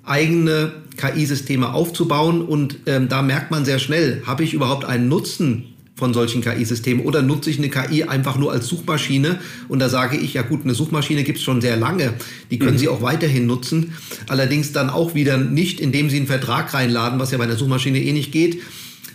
eigene 0.04 0.72
KI-Systeme 0.96 1.72
aufzubauen. 1.72 2.42
Und 2.42 2.78
ähm, 2.86 3.08
da 3.08 3.22
merkt 3.22 3.50
man 3.50 3.64
sehr 3.64 3.78
schnell, 3.78 4.22
habe 4.26 4.44
ich 4.44 4.54
überhaupt 4.54 4.84
einen 4.84 5.08
Nutzen 5.08 5.64
von 5.96 6.12
solchen 6.12 6.42
KI-Systemen 6.42 7.04
oder 7.04 7.22
nutze 7.22 7.48
ich 7.48 7.58
eine 7.58 7.70
KI 7.70 8.04
einfach 8.04 8.36
nur 8.36 8.52
als 8.52 8.66
Suchmaschine 8.66 9.40
und 9.68 9.78
da 9.78 9.88
sage 9.88 10.18
ich, 10.18 10.34
ja 10.34 10.42
gut, 10.42 10.64
eine 10.64 10.74
Suchmaschine 10.74 11.24
gibt 11.24 11.38
es 11.38 11.44
schon 11.44 11.62
sehr 11.62 11.78
lange, 11.78 12.12
die 12.50 12.58
können 12.58 12.74
mhm. 12.74 12.78
Sie 12.78 12.88
auch 12.88 13.00
weiterhin 13.00 13.46
nutzen, 13.46 13.94
allerdings 14.28 14.72
dann 14.72 14.90
auch 14.90 15.14
wieder 15.14 15.38
nicht, 15.38 15.80
indem 15.80 16.10
Sie 16.10 16.18
einen 16.18 16.26
Vertrag 16.26 16.74
reinladen, 16.74 17.18
was 17.18 17.30
ja 17.30 17.38
bei 17.38 17.44
einer 17.44 17.56
Suchmaschine 17.56 17.98
eh 17.98 18.12
nicht 18.12 18.30
geht, 18.30 18.60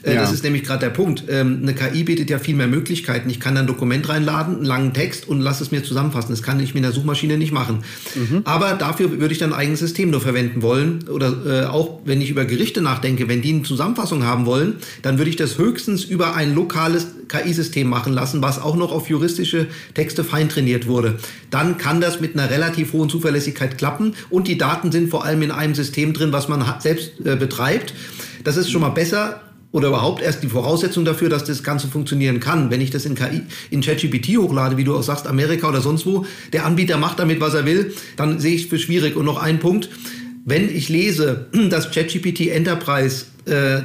äh, 0.04 0.16
ja. 0.16 0.22
Das 0.22 0.32
ist 0.32 0.44
nämlich 0.44 0.64
gerade 0.64 0.80
der 0.80 0.90
Punkt. 0.90 1.26
Ähm, 1.30 1.60
eine 1.62 1.76
KI 1.76 2.04
bietet 2.04 2.30
ja 2.30 2.40
viel 2.40 2.56
mehr 2.56 2.68
Möglichkeiten. 2.68 3.30
Ich 3.30 3.40
kann 3.40 3.56
ein 3.58 3.68
Dokument 3.68 4.10
reinladen, 4.10 4.56
einen 4.56 4.66
langen 4.66 4.94
Text 4.94 5.28
und 5.28 5.42
lasse 5.42 5.64
es 5.64 5.72
mir 5.72 5.84
zusammenfassen. 5.84 6.32
Das 6.32 6.42
kann 6.42 6.60
ich 6.60 6.74
mit 6.74 6.84
einer 6.84 6.94
Suchmaschine 6.94 7.38
nicht 7.38 7.52
machen. 7.52 7.84
Mhm. 8.16 8.42
Aber 8.46 8.74
dafür 8.74 9.20
würde 9.20 9.32
ich 9.32 9.38
dann 9.38 9.54
ein 9.54 9.60
eigenes 9.60 9.80
System 9.80 10.10
nur 10.10 10.22
verwenden 10.22 10.64
wollen. 10.64 11.08
Oder 11.08 11.34
äh, 11.46 11.66
auch 11.66 12.00
wenn 12.06 12.20
ich 12.20 12.32
über 12.32 12.46
Gerichte 12.46 12.82
nachdenke, 12.82 13.28
wenn 13.28 13.42
die 13.42 13.54
eine 13.54 13.64
Zusammenfassung 13.64 14.24
haben 14.24 14.46
wollen, 14.46 14.76
dann 15.04 15.20
würde 15.20 15.30
ich 15.30 15.36
das 15.36 15.60
höchstens 15.60 16.04
über 16.04 16.36
ein 16.36 16.56
lokales 16.56 17.08
KI-System 17.28 17.88
machen 17.88 18.14
lassen, 18.14 18.42
was 18.42 18.60
auch 18.60 18.76
noch 18.76 18.92
auf 18.92 19.08
juristische 19.08 19.68
Texte 19.94 20.24
feintrainiert 20.24 20.88
wurde. 20.88 21.20
Dann 21.52 21.78
kann 21.78 22.02
das 22.02 22.20
mit 22.20 22.38
einer 22.38 22.50
relativ 22.50 22.94
hohen 22.94 23.10
Zuverlässigkeit 23.10 23.78
klappen 23.78 24.14
und 24.30 24.48
die 24.48 24.58
Daten 24.58 24.92
sind 24.92 25.10
vor 25.10 25.24
allem 25.26 25.44
in 25.44 25.52
einem 25.52 25.76
System 25.76 26.14
drin, 26.14 26.32
was 26.32 26.48
man 26.48 26.66
selbst 26.80 27.24
äh, 27.24 27.36
betreibt. 27.36 27.94
Das 28.44 28.58
ist 28.58 28.72
schon 28.72 28.82
mal 28.82 28.90
besser 28.90 29.42
oder 29.72 29.88
überhaupt 29.90 30.22
erst 30.22 30.44
die 30.44 30.48
Voraussetzung 30.48 31.06
dafür, 31.06 31.30
dass 31.30 31.44
das 31.44 31.64
Ganze 31.64 31.88
funktionieren 31.88 32.40
kann. 32.40 32.70
Wenn 32.70 32.82
ich 32.82 32.90
das 32.90 33.06
in 33.06 33.16
KI, 33.16 33.44
in 33.70 33.82
ChatGPT 33.82 34.38
hochlade, 34.38 34.78
wie 34.78 34.84
du 34.84 34.96
auch 34.96 35.04
sagst, 35.04 35.28
Amerika 35.28 35.70
oder 35.70 35.82
sonst 35.82 36.06
wo, 36.06 36.26
der 36.52 36.66
Anbieter 36.66 36.98
macht 36.98 37.20
damit, 37.20 37.40
was 37.40 37.54
er 37.54 37.66
will, 37.66 37.94
dann 38.18 38.40
sehe 38.40 38.56
ich 38.56 38.64
es 38.64 38.70
für 38.70 38.80
schwierig. 38.80 39.16
Und 39.16 39.26
noch 39.26 39.42
ein 39.42 39.60
Punkt, 39.60 39.90
wenn 40.46 40.70
ich 40.70 40.90
lese, 40.90 41.48
dass 41.70 41.92
ChatGPT 41.92 42.48
Enterprise 42.48 43.26
äh, 43.46 43.82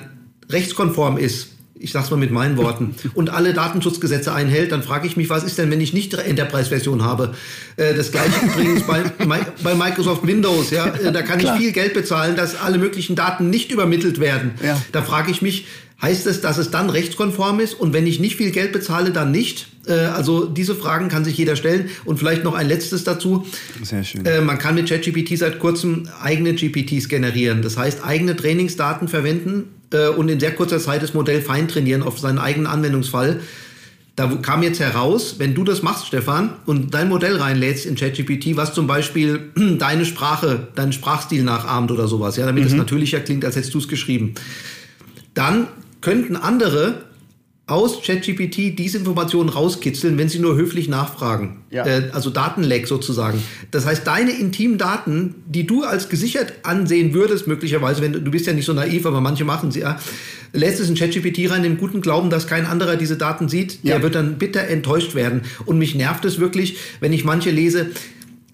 rechtskonform 0.51 1.18
ist, 1.18 1.55
ich 1.78 1.92
sag's 1.92 2.10
mal 2.10 2.16
mit 2.16 2.30
meinen 2.30 2.56
Worten, 2.56 2.94
und 3.14 3.30
alle 3.30 3.52
Datenschutzgesetze 3.52 4.32
einhält, 4.32 4.72
dann 4.72 4.82
frage 4.82 5.06
ich 5.06 5.16
mich, 5.16 5.28
was 5.28 5.44
ist 5.44 5.58
denn, 5.58 5.70
wenn 5.70 5.80
ich 5.80 5.92
nicht 5.92 6.14
Enterprise-Version 6.14 7.02
habe? 7.02 7.34
Äh, 7.76 7.94
das 7.94 8.12
gleiche 8.12 8.44
übrigens 8.44 8.82
bei, 8.84 9.04
bei 9.62 9.74
Microsoft 9.74 10.26
Windows, 10.26 10.70
ja, 10.70 10.86
äh, 10.86 11.12
da 11.12 11.22
kann 11.22 11.38
Klar. 11.38 11.56
ich 11.56 11.62
viel 11.62 11.72
Geld 11.72 11.94
bezahlen, 11.94 12.36
dass 12.36 12.58
alle 12.60 12.78
möglichen 12.78 13.16
Daten 13.16 13.50
nicht 13.50 13.70
übermittelt 13.70 14.20
werden. 14.20 14.52
Ja. 14.62 14.80
Da 14.92 15.02
frage 15.02 15.30
ich 15.30 15.42
mich, 15.42 15.66
heißt 16.00 16.26
es, 16.26 16.40
dass 16.40 16.59
es 16.59 16.70
dann 16.70 16.90
rechtskonform 16.90 17.61
ist 17.61 17.74
und 17.74 17.92
wenn 17.92 18.06
ich 18.06 18.20
nicht 18.20 18.37
viel 18.37 18.50
Geld 18.50 18.72
bezahle, 18.72 19.12
dann 19.12 19.30
nicht? 19.30 19.68
Äh, 19.87 19.92
also 19.92 20.44
diese 20.44 20.74
Fragen 20.74 21.09
kann 21.09 21.24
sich 21.24 21.37
jeder 21.38 21.56
stellen. 21.56 21.88
Und 22.04 22.18
vielleicht 22.18 22.44
noch 22.44 22.54
ein 22.54 22.68
letztes 22.68 23.04
dazu. 23.04 23.46
Sehr 23.82 24.04
schön. 24.04 24.22
Man 24.44 24.59
kann 24.59 24.74
mit 24.74 24.88
ChatGPT 24.88 25.38
seit 25.38 25.59
kurzem 25.59 26.09
eigene 26.20 26.54
GPTs 26.54 27.09
generieren. 27.09 27.62
Das 27.62 27.76
heißt, 27.76 28.04
eigene 28.04 28.37
Trainingsdaten 28.37 29.09
verwenden 29.09 29.64
äh, 29.92 30.09
und 30.09 30.28
in 30.28 30.40
sehr 30.40 30.54
kurzer 30.54 30.78
Zeit 30.78 31.02
das 31.02 31.14
Modell 31.14 31.40
feintrainieren 31.40 32.02
auf 32.02 32.18
seinen 32.18 32.38
eigenen 32.38 32.66
Anwendungsfall. 32.66 33.40
Da 34.16 34.26
kam 34.40 34.62
jetzt 34.62 34.80
heraus, 34.80 35.35
wenn 35.38 35.54
du 35.54 35.62
das 35.62 35.82
machst, 35.82 36.06
Stefan, 36.06 36.54
und 36.64 36.94
dein 36.94 37.11
Modell 37.11 37.37
reinlädst 37.37 37.85
in 37.85 37.96
ChatGPT, 37.96 38.56
was 38.56 38.72
zum 38.72 38.87
Beispiel 38.87 39.50
deine 39.78 40.06
Sprache, 40.06 40.68
deinen 40.74 40.92
Sprachstil 40.92 41.42
nachahmt 41.42 41.90
oder 41.90 42.09
sowas, 42.09 42.37
ja, 42.37 42.46
damit 42.46 42.64
es 42.64 42.72
mhm. 42.72 42.78
natürlicher 42.78 43.20
klingt, 43.20 43.44
als 43.44 43.56
hättest 43.56 43.74
du 43.74 43.78
es 43.78 43.88
geschrieben, 43.88 44.35
dann 45.35 45.68
könnten 46.06 46.36
andere 46.36 47.02
aus 47.66 48.00
ChatGPT 48.00 48.78
diese 48.78 48.98
Informationen 48.98 49.48
rauskitzeln, 49.48 50.16
wenn 50.18 50.28
sie 50.28 50.38
nur 50.38 50.54
höflich 50.54 50.86
nachfragen. 50.86 51.64
Ja. 51.70 51.84
Äh, 51.84 52.10
also 52.12 52.30
Datenleck 52.30 52.86
sozusagen. 52.86 53.42
Das 53.72 53.86
heißt, 53.86 54.06
deine 54.06 54.30
intimen 54.30 54.78
Daten, 54.78 55.34
die 55.46 55.66
du 55.66 55.82
als 55.82 56.08
gesichert 56.08 56.52
ansehen 56.62 57.12
würdest, 57.12 57.48
möglicherweise, 57.48 58.02
wenn 58.02 58.12
du, 58.12 58.20
du 58.20 58.30
bist 58.30 58.46
ja 58.46 58.52
nicht 58.52 58.66
so 58.66 58.72
naiv, 58.72 59.04
aber 59.04 59.20
manche 59.20 59.44
machen 59.44 59.72
sie 59.72 59.80
ja, 59.80 59.98
lässt 60.52 60.78
es 60.78 60.88
in 60.88 60.94
ChatGPT 60.94 61.50
rein, 61.50 61.64
im 61.64 61.76
guten 61.76 62.02
Glauben, 62.02 62.30
dass 62.30 62.46
kein 62.46 62.66
anderer 62.66 62.94
diese 62.94 63.16
Daten 63.16 63.48
sieht, 63.48 63.80
ja. 63.82 63.94
der 63.94 64.04
wird 64.04 64.14
dann 64.14 64.38
bitter 64.38 64.60
enttäuscht 64.68 65.16
werden. 65.16 65.40
Und 65.64 65.78
mich 65.78 65.96
nervt 65.96 66.24
es 66.24 66.38
wirklich, 66.38 66.78
wenn 67.00 67.12
ich 67.12 67.24
manche 67.24 67.50
lese, 67.50 67.90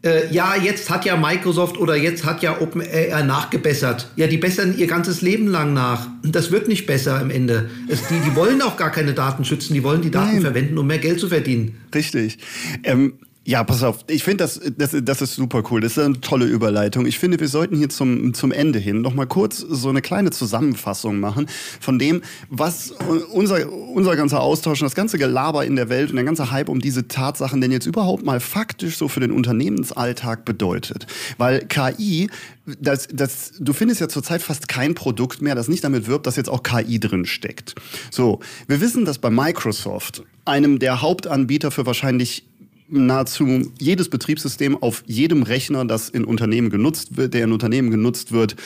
äh, 0.03 0.33
ja, 0.33 0.57
jetzt 0.57 0.91
hat 0.91 1.05
ja 1.05 1.17
Microsoft 1.17 1.79
oder 1.79 1.97
jetzt 1.97 2.25
hat 2.25 2.43
ja 2.43 2.61
OpenAI 2.61 3.23
nachgebessert. 3.23 4.09
Ja, 4.17 4.27
die 4.27 4.39
bessern 4.39 4.77
ihr 4.77 4.87
ganzes 4.87 5.23
Leben 5.23 5.47
lang 5.47 5.73
nach. 5.75 6.09
Das 6.23 6.51
wird 6.51 6.69
nicht 6.69 6.87
besser 6.87 7.21
am 7.21 7.31
Ende. 7.31 7.71
Es, 7.89 8.07
die, 8.09 8.19
die 8.19 8.35
wollen 8.35 8.63
auch 8.63 8.77
gar 8.77 8.91
keine 8.91 9.15
Daten 9.15 9.45
schützen, 9.45 9.75
die 9.75 9.85
wollen 9.85 10.03
die 10.03 10.11
Daten 10.11 10.35
Nein. 10.35 10.43
verwenden, 10.43 10.79
um 10.79 10.87
mehr 10.87 10.99
Geld 10.99 11.21
zu 11.21 11.29
verdienen. 11.29 11.77
Richtig. 11.95 12.39
Ähm 12.83 13.15
ja, 13.45 13.65
pass 13.65 13.83
auf. 13.83 14.05
Ich 14.07 14.23
finde, 14.23 14.45
das, 14.45 14.61
das, 14.77 14.95
das 15.03 15.21
ist 15.21 15.35
super 15.35 15.65
cool. 15.71 15.81
Das 15.81 15.93
ist 15.93 15.99
eine 15.99 16.21
tolle 16.21 16.47
Überleitung. 16.47 17.07
Ich 17.07 17.19
finde, 17.19 17.41
wir 17.41 17.49
sollten 17.49 17.77
hier 17.77 17.89
zum, 17.89 18.35
zum 18.35 18.53
Ende 18.53 18.79
hin 18.79 19.03
noch 19.03 19.15
mal 19.15 19.27
kurz 19.27 19.59
so 19.59 19.89
eine 19.89 20.01
kleine 20.01 20.31
Zusammenfassung 20.31 21.19
machen 21.19 21.49
von 21.81 21.99
dem, 21.99 22.23
was 22.51 22.93
unser, 23.33 23.69
unser 23.73 24.15
ganzer 24.15 24.41
Austausch 24.41 24.81
und 24.81 24.87
das 24.87 24.95
ganze 24.95 25.19
Gelaber 25.19 25.67
in 25.67 25.75
der 25.75 25.89
Welt 25.89 26.11
und 26.11 26.17
der 26.17 26.25
ganze 26.25 26.53
Hype 26.53 26.69
um 26.69 26.79
diese 26.79 27.09
Tatsachen 27.09 27.61
denn 27.61 27.73
jetzt 27.73 27.87
überhaupt 27.87 28.25
mal 28.25 28.39
faktisch 28.39 28.97
so 28.97 29.09
für 29.09 29.19
den 29.19 29.33
Unternehmensalltag 29.33 30.45
bedeutet. 30.45 31.09
Weil 31.37 31.67
KI, 31.67 32.31
das, 32.79 33.09
das, 33.13 33.55
du 33.59 33.73
findest 33.73 34.01
ja 34.01 34.09
zurzeit 34.09 34.41
fast 34.41 34.69
kein 34.69 34.95
Produkt 34.95 35.43
mehr, 35.43 35.57
das 35.57 35.67
nicht 35.67 35.83
damit 35.83 36.07
wirbt, 36.07 36.29
dass 36.29 36.37
jetzt 36.37 36.49
auch 36.49 36.63
KI 36.63 37.01
drin 37.01 37.27
steckt. 37.27 37.75
So, 38.13 38.39
wir 38.69 38.81
wissen, 38.81 39.05
dass 39.05 39.19
bei 39.19 39.31
Microsoft, 39.31 40.23
einem 40.45 40.79
der 40.79 41.03
Hauptanbieter 41.03 41.71
für 41.71 41.87
wahrscheinlich 41.87 42.45
nahezu 42.93 43.73
jedes 43.79 44.09
Betriebssystem 44.09 44.81
auf 44.81 45.03
jedem 45.07 45.43
Rechner, 45.43 45.85
das 45.85 46.09
in 46.09 46.25
Unternehmen 46.25 46.71
genutzt 46.71 47.17
wird, 47.17 47.35
der 47.35 47.45
in 47.45 47.53
Unternehmen 47.53 47.91
genutzt 47.91 48.33
wird, 48.33 48.57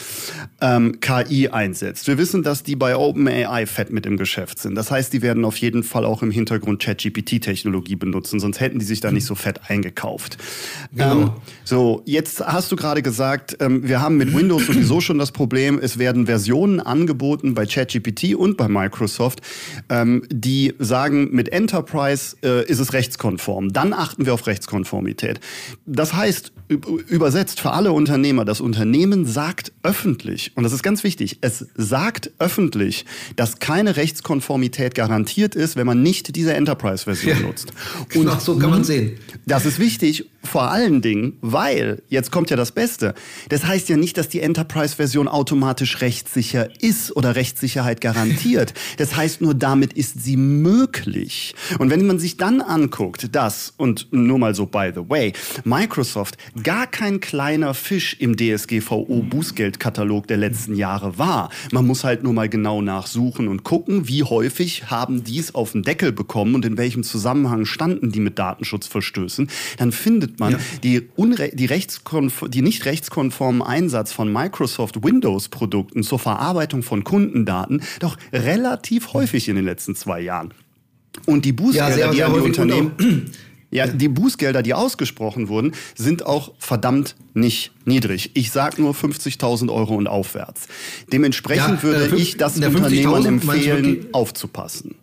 ähm, 0.61 0.99
KI 0.99 1.49
einsetzt. 1.49 2.07
Wir 2.07 2.17
wissen, 2.17 2.43
dass 2.43 2.63
die 2.63 2.75
bei 2.75 2.95
OpenAI 2.95 3.65
fett 3.65 3.91
mit 3.91 4.05
im 4.05 4.17
Geschäft 4.17 4.59
sind. 4.59 4.75
Das 4.75 4.91
heißt, 4.91 5.13
die 5.13 5.21
werden 5.21 5.45
auf 5.45 5.57
jeden 5.57 5.83
Fall 5.83 6.05
auch 6.05 6.21
im 6.21 6.31
Hintergrund 6.31 6.81
ChatGPT-Technologie 6.81 7.95
benutzen, 7.95 8.39
sonst 8.39 8.59
hätten 8.59 8.79
die 8.79 8.85
sich 8.85 8.99
da 8.99 9.11
nicht 9.11 9.25
so 9.25 9.35
fett 9.35 9.61
eingekauft. 9.69 10.37
Genau. 10.93 11.11
Ähm, 11.11 11.31
so, 11.63 12.01
jetzt 12.05 12.45
hast 12.45 12.71
du 12.71 12.75
gerade 12.75 13.01
gesagt, 13.01 13.57
ähm, 13.59 13.87
wir 13.87 14.01
haben 14.01 14.17
mit 14.17 14.35
Windows 14.35 14.67
sowieso 14.67 15.01
schon 15.01 15.17
das 15.17 15.31
Problem, 15.31 15.79
es 15.81 15.97
werden 15.97 16.25
Versionen 16.25 16.79
angeboten 16.79 17.53
bei 17.53 17.65
ChatGPT 17.65 18.35
und 18.35 18.57
bei 18.57 18.67
Microsoft, 18.67 19.41
ähm, 19.89 20.23
die 20.29 20.73
sagen, 20.79 21.29
mit 21.31 21.49
Enterprise 21.49 22.35
äh, 22.43 22.65
ist 22.65 22.79
es 22.79 22.93
rechtskonform. 22.93 23.73
Dann 23.73 23.93
achten 23.93 24.16
achten 24.17 24.25
wir 24.25 24.33
auf 24.33 24.47
Rechtskonformität. 24.47 25.39
Das 25.85 26.13
heißt, 26.13 26.51
übersetzt 27.07 27.59
für 27.59 27.71
alle 27.71 27.91
Unternehmer, 27.91 28.45
das 28.45 28.61
Unternehmen 28.61 29.27
sagt 29.27 29.71
öffentlich, 29.83 30.51
und 30.55 30.63
das 30.63 30.73
ist 30.73 30.81
ganz 30.81 31.03
wichtig, 31.03 31.37
es 31.41 31.67
sagt 31.75 32.31
öffentlich, 32.39 33.05
dass 33.35 33.59
keine 33.59 33.95
Rechtskonformität 33.95 34.95
garantiert 34.95 35.53
ist, 35.53 35.75
wenn 35.75 35.85
man 35.85 36.01
nicht 36.01 36.35
diese 36.35 36.55
Enterprise-Version 36.55 37.37
ja, 37.37 37.45
nutzt. 37.45 37.71
Und 37.99 38.09
genau, 38.09 38.39
so 38.39 38.57
kann 38.57 38.71
man 38.71 38.83
sehen. 38.83 39.17
Das 39.45 39.65
ist 39.65 39.79
wichtig, 39.79 40.25
vor 40.47 40.71
allen 40.71 41.01
Dingen, 41.01 41.37
weil, 41.41 42.01
jetzt 42.09 42.31
kommt 42.31 42.49
ja 42.49 42.55
das 42.55 42.71
Beste, 42.71 43.13
das 43.49 43.65
heißt 43.65 43.89
ja 43.89 43.97
nicht, 43.97 44.17
dass 44.17 44.29
die 44.29 44.39
Enterprise-Version 44.39 45.27
automatisch 45.27 46.01
rechtssicher 46.01 46.69
ist 46.81 47.15
oder 47.15 47.35
Rechtssicherheit 47.35 48.01
garantiert. 48.01 48.73
Das 48.97 49.15
heißt 49.15 49.41
nur, 49.41 49.53
damit 49.53 49.93
ist 49.93 50.23
sie 50.23 50.37
möglich. 50.37 51.53
Und 51.79 51.89
wenn 51.89 52.05
man 52.07 52.17
sich 52.17 52.37
dann 52.37 52.61
anguckt, 52.61 53.35
dass, 53.35 53.73
und 53.77 54.06
nur 54.11 54.39
mal 54.39 54.55
so 54.55 54.65
by 54.65 54.91
the 54.93 55.07
way, 55.07 55.33
Microsoft 55.63 56.37
gar 56.63 56.87
kein 56.87 57.19
kleiner 57.19 57.73
Fisch 57.73 58.15
im 58.19 58.35
DSGVO-Bußgeldkatalog 58.35 60.27
der 60.27 60.37
letzten 60.37 60.75
Jahre 60.75 61.17
war. 61.17 61.49
Man 61.71 61.85
muss 61.85 62.03
halt 62.03 62.23
nur 62.23 62.33
mal 62.33 62.49
genau 62.49 62.81
nachsuchen 62.81 63.47
und 63.47 63.63
gucken, 63.63 64.07
wie 64.07 64.23
häufig 64.23 64.89
haben 64.89 65.23
dies 65.23 65.55
auf 65.55 65.71
den 65.71 65.83
Deckel 65.83 66.11
bekommen 66.11 66.55
und 66.55 66.65
in 66.65 66.77
welchem 66.77 67.03
Zusammenhang 67.03 67.65
standen 67.65 68.11
die 68.11 68.19
mit 68.19 68.39
Datenschutzverstößen. 68.39 69.49
Dann 69.77 69.91
findet 69.91 70.39
man 70.39 70.53
ja. 70.53 70.59
die, 70.83 71.09
die, 71.53 72.49
die 72.49 72.61
nicht 72.61 72.85
rechtskonformen 72.85 73.61
Einsatz 73.61 74.11
von 74.11 74.31
Microsoft 74.31 75.03
Windows-Produkten 75.03 76.03
zur 76.03 76.19
Verarbeitung 76.19 76.83
von 76.83 77.03
Kundendaten 77.03 77.81
doch 77.99 78.17
relativ 78.33 79.13
häufig 79.13 79.49
in 79.49 79.55
den 79.55 79.65
letzten 79.65 79.95
zwei 79.95 80.21
Jahren. 80.21 80.53
Und 81.25 81.45
die 81.45 81.53
Bußgelder, 81.53 81.97
ja, 81.97 82.11
die 82.11 82.23
an 82.23 82.33
die 82.33 82.39
Unternehmen 82.39 82.91
ja, 83.69 83.87
die 83.87 84.07
Bußgelder, 84.07 84.63
die 84.63 84.73
ausgesprochen 84.73 85.49
wurden, 85.49 85.73
sind 85.95 86.25
auch 86.25 86.53
verdammt 86.57 87.15
nicht 87.33 87.71
niedrig. 87.85 88.31
Ich 88.33 88.51
sage 88.51 88.81
nur 88.81 88.93
50.000 88.93 89.71
Euro 89.73 89.95
und 89.95 90.07
aufwärts. 90.07 90.67
Dementsprechend 91.11 91.77
ja, 91.77 91.83
würde 91.83 92.15
äh, 92.15 92.19
ich 92.19 92.37
das 92.37 92.57
Unternehmen 92.57 93.25
empfehlen, 93.25 94.07
aufzupassen. 94.13 94.95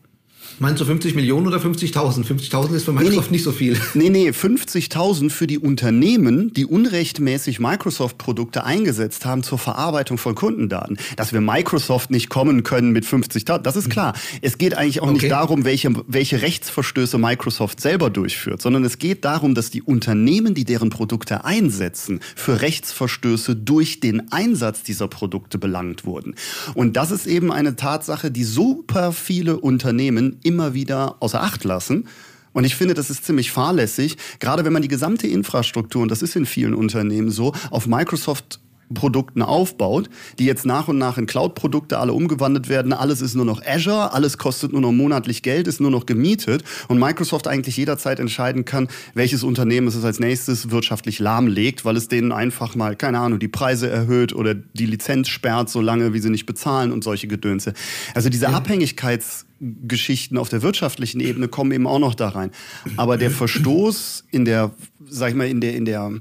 Meinst 0.61 0.81
du 0.81 0.85
50 0.85 1.17
Millionen 1.17 1.49
oder 1.49 1.59
50.000? 1.59 2.25
50.000 2.25 2.75
ist 2.75 2.85
für 2.85 2.93
Microsoft 2.93 3.31
nee, 3.31 3.37
nicht 3.37 3.45
so 3.45 3.53
viel. 3.53 3.77
Nee, 3.95 4.11
nee, 4.11 4.31
50.000 4.31 5.31
für 5.31 5.47
die 5.47 5.59
Unternehmen, 5.59 6.53
die 6.53 6.65
unrechtmäßig 6.65 7.59
Microsoft-Produkte 7.59 8.65
eingesetzt 8.65 9.25
haben 9.25 9.43
zur 9.43 9.59
Verarbeitung 9.59 10.17
von 10.17 10.35
Kundendaten. 10.35 10.99
Dass 11.17 11.33
wir 11.33 11.41
Microsoft 11.41 12.11
nicht 12.11 12.29
kommen 12.29 12.63
können 12.63 12.93
mit 12.93 13.05
50.000, 13.05 13.59
das 13.59 13.77
ist 13.77 13.91
klar. 13.91 14.15
Es 14.43 14.59
geht 14.59 14.77
eigentlich 14.77 15.01
auch 15.01 15.09
okay. 15.09 15.15
nicht 15.15 15.31
darum, 15.31 15.65
welche, 15.65 15.91
welche 16.07 16.43
Rechtsverstöße 16.43 17.19
Microsoft 17.19 17.81
selber 17.81 18.11
durchführt, 18.11 18.63
sondern 18.63 18.85
es 18.85 18.99
geht 18.99 19.25
darum, 19.25 19.55
dass 19.55 19.71
die 19.71 19.83
Unternehmen, 19.83 20.55
die 20.55 20.65
deren 20.65 20.91
Produkte 20.91 21.45
einsetzen, 21.45 22.21
für 22.37 22.61
Rechtsverstöße 22.61 23.57
durch 23.57 24.01
den 24.01 24.33
Einsatz 24.33 24.83
dieser 24.83 25.09
Produkte 25.09 25.59
belangt 25.59 26.05
wurden. 26.05 26.35
Und 26.75 26.97
das 26.97 27.11
ist 27.11 27.27
eben 27.27 27.53
eine 27.53 27.75
Tatsache, 27.77 28.31
die 28.31 28.45
super 28.45 29.13
viele 29.13 29.59
Unternehmen 29.59 30.39
immer 30.45 30.75
wieder 30.75 31.17
außer 31.21 31.43
Acht 31.43 31.65
lassen. 31.65 32.07
Und 32.53 32.65
ich 32.65 32.77
finde, 32.77 32.95
das 32.95 33.11
ist 33.11 33.25
ziemlich 33.25 33.51
fahrlässig, 33.51 34.17
gerade 34.39 34.65
wenn 34.65 34.73
man 34.73 34.83
die 34.83 34.89
gesamte 34.89 35.27
Infrastruktur, 35.27 36.03
und 36.03 36.11
das 36.11 36.23
ist 36.23 36.37
in 36.37 36.47
vielen 36.47 36.75
Unternehmen 36.75 37.31
so, 37.31 37.53
auf 37.71 37.89
Microsoft 37.89 38.61
Produkten 38.93 39.43
aufbaut, 39.43 40.11
die 40.39 40.45
jetzt 40.45 40.67
nach 40.67 40.89
und 40.89 40.99
nach 40.99 41.19
in 41.19 41.27
Cloud-Produkte 41.27 41.99
alle 41.99 42.13
umgewandelt 42.13 42.69
werden. 42.69 42.93
Alles 42.93 43.21
ist 43.21 43.35
nur 43.35 43.45
noch 43.45 43.63
Azure, 43.65 44.13
alles 44.13 44.39
kostet 44.39 44.73
nur 44.73 44.81
noch 44.81 44.93
monatlich 44.93 45.43
Geld, 45.43 45.67
ist 45.67 45.81
nur 45.81 45.91
noch 45.91 46.07
gemietet 46.07 46.65
und 46.89 46.99
Microsoft 46.99 47.49
eigentlich 47.49 47.77
jederzeit 47.77 48.21
entscheiden 48.21 48.65
kann, 48.65 48.89
welches 49.15 49.43
Unternehmen 49.43 49.89
es 49.89 50.05
als 50.05 50.21
nächstes 50.21 50.71
wirtschaftlich 50.71 51.19
lahmlegt, 51.19 51.85
weil 51.85 51.97
es 51.97 52.09
denen 52.09 52.33
einfach 52.33 52.75
mal, 52.75 52.97
keine 52.97 53.21
Ahnung, 53.21 53.39
die 53.39 53.49
Preise 53.49 53.89
erhöht 53.89 54.35
oder 54.35 54.55
die 54.55 54.87
Lizenz 54.87 55.29
sperrt, 55.29 55.71
solange 55.71 56.13
wie 56.13 56.19
sie 56.19 56.31
nicht 56.31 56.47
bezahlen 56.47 56.93
und 56.93 57.05
solche 57.05 57.29
Gedönse. 57.29 57.73
Also 58.15 58.29
diese 58.29 58.47
ja. 58.47 58.53
Abhängigkeitsgeschichten 58.53 60.39
auf 60.39 60.49
der 60.49 60.63
wirtschaftlichen 60.63 61.21
Ebene 61.21 61.49
kommen 61.49 61.73
eben 61.73 61.87
auch 61.87 61.99
noch 61.99 62.15
da 62.15 62.29
rein. 62.29 62.51
Aber 62.97 63.17
der 63.17 63.31
Verstoß 63.31 64.25
in 64.31 64.45
der, 64.45 64.73
sag 65.07 65.31
ich 65.31 65.35
mal, 65.35 65.49
in 65.49 65.61
der, 65.61 65.75
in 65.75 65.85
der 65.85 66.13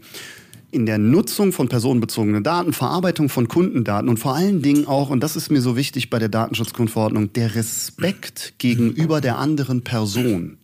in 0.74 0.86
der 0.86 0.98
Nutzung 0.98 1.52
von 1.52 1.70
personenbezogenen 1.70 2.44
Daten, 2.44 2.74
Verarbeitung 2.74 3.30
von 3.30 3.48
Kundendaten 3.48 4.10
und 4.10 4.18
vor 4.18 4.36
allen 4.36 4.62
Dingen 4.62 4.88
auch, 4.88 5.10
und 5.10 5.22
das 5.22 5.36
ist 5.36 5.52
mir 5.52 5.62
so 5.62 5.78
wichtig 5.78 6.10
bei 6.10 6.20
der 6.20 6.30
Datenschutzgrundverordnung, 6.30 7.32
der 7.34 7.56
Respekt 7.56 8.56
gegenüber 8.58 9.22
der 9.22 9.38
anderen 9.38 9.84
Person. 9.84 10.58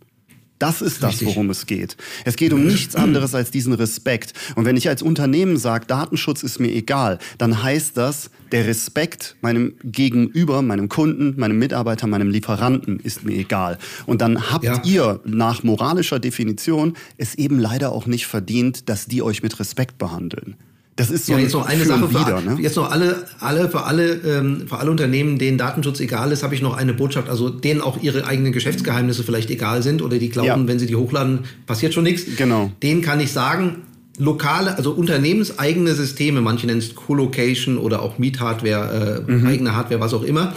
Das 0.60 0.82
ist 0.82 1.02
das, 1.02 1.24
worum 1.26 1.50
es 1.50 1.66
geht. 1.66 1.96
Es 2.26 2.36
geht 2.36 2.52
um 2.52 2.66
nichts 2.66 2.94
anderes 2.96 3.34
als 3.34 3.50
diesen 3.50 3.72
Respekt. 3.72 4.34
Und 4.56 4.66
wenn 4.66 4.76
ich 4.76 4.90
als 4.90 5.02
Unternehmen 5.02 5.58
sage, 5.58 5.86
Datenschutz 5.88 6.44
ist 6.44 6.60
mir 6.60 6.70
egal, 6.70 7.18
dann 7.38 7.64
heißt 7.64 7.96
das, 7.96 8.30
der 8.52 8.68
Respekt 8.68 9.38
meinem 9.42 9.76
Gegenüber, 9.84 10.62
meinem 10.62 10.90
Kunden, 10.90 11.40
meinem 11.40 11.60
Mitarbeiter, 11.60 12.08
meinem 12.08 12.30
Lieferanten 12.30 13.00
ist 13.00 13.24
mir 13.24 13.36
egal. 13.36 13.78
Und 14.06 14.22
dann 14.22 14.52
habt 14.52 14.66
ja. 14.66 14.82
ihr 14.84 15.22
nach 15.24 15.64
moralischer 15.64 16.20
Definition 16.20 16.96
es 17.18 17.36
eben 17.36 17.58
leider 17.58 17.94
auch 17.94 18.06
nicht 18.06 18.28
verdient, 18.28 18.90
dass 18.90 19.06
die 19.06 19.22
euch 19.22 19.42
mit 19.42 19.60
Respekt 19.62 19.98
behandeln. 19.98 20.58
Das 21.00 21.10
ist 21.10 21.28
so 21.28 21.34
ja, 21.34 21.40
jetzt 21.40 21.54
noch 21.54 21.66
eine 21.66 21.86
Sache 21.86 22.10
für, 22.10 22.20
wieder, 22.20 22.42
ne? 22.42 22.58
jetzt 22.60 22.76
noch 22.76 22.92
alle, 22.92 23.24
alle 23.40 23.70
für 23.70 23.86
alle 23.86 24.16
ähm, 24.16 24.68
für 24.68 24.80
alle 24.80 24.92
Unternehmen, 24.92 25.40
denen 25.40 25.58
Datenschutz 25.58 26.02
egal 26.02 26.34
ist, 26.34 26.44
habe 26.44 26.54
ich 26.56 26.62
noch 26.62 26.76
eine 26.76 26.94
Botschaft. 26.94 27.30
Also 27.30 27.50
denen 27.50 27.80
auch 27.80 28.04
ihre 28.04 28.26
eigenen 28.26 28.52
Geschäftsgeheimnisse 28.52 29.24
vielleicht 29.24 29.50
egal 29.50 29.82
sind 29.82 30.02
oder 30.02 30.18
die 30.18 30.28
glauben, 30.28 30.48
ja. 30.48 30.68
wenn 30.68 30.78
sie 30.78 30.88
die 30.88 30.98
hochladen, 30.98 31.46
passiert 31.66 31.94
schon 31.94 32.04
nichts. 32.04 32.26
Genau. 32.36 32.74
Denen 32.84 33.02
kann 33.02 33.22
ich 33.22 33.32
sagen, 33.32 33.84
lokale, 34.18 34.76
also 34.76 34.92
unternehmenseigene 34.92 35.94
Systeme, 35.94 36.42
manche 36.42 36.68
nennen 36.68 36.80
es 36.80 36.94
Co-Location 36.94 37.78
oder 37.78 38.02
auch 38.02 38.18
Miethardware, 38.18 39.24
äh, 39.26 39.32
mhm. 39.32 39.48
eigene 39.48 39.76
Hardware, 39.78 40.02
was 40.02 40.14
auch 40.14 40.24
immer, 40.24 40.54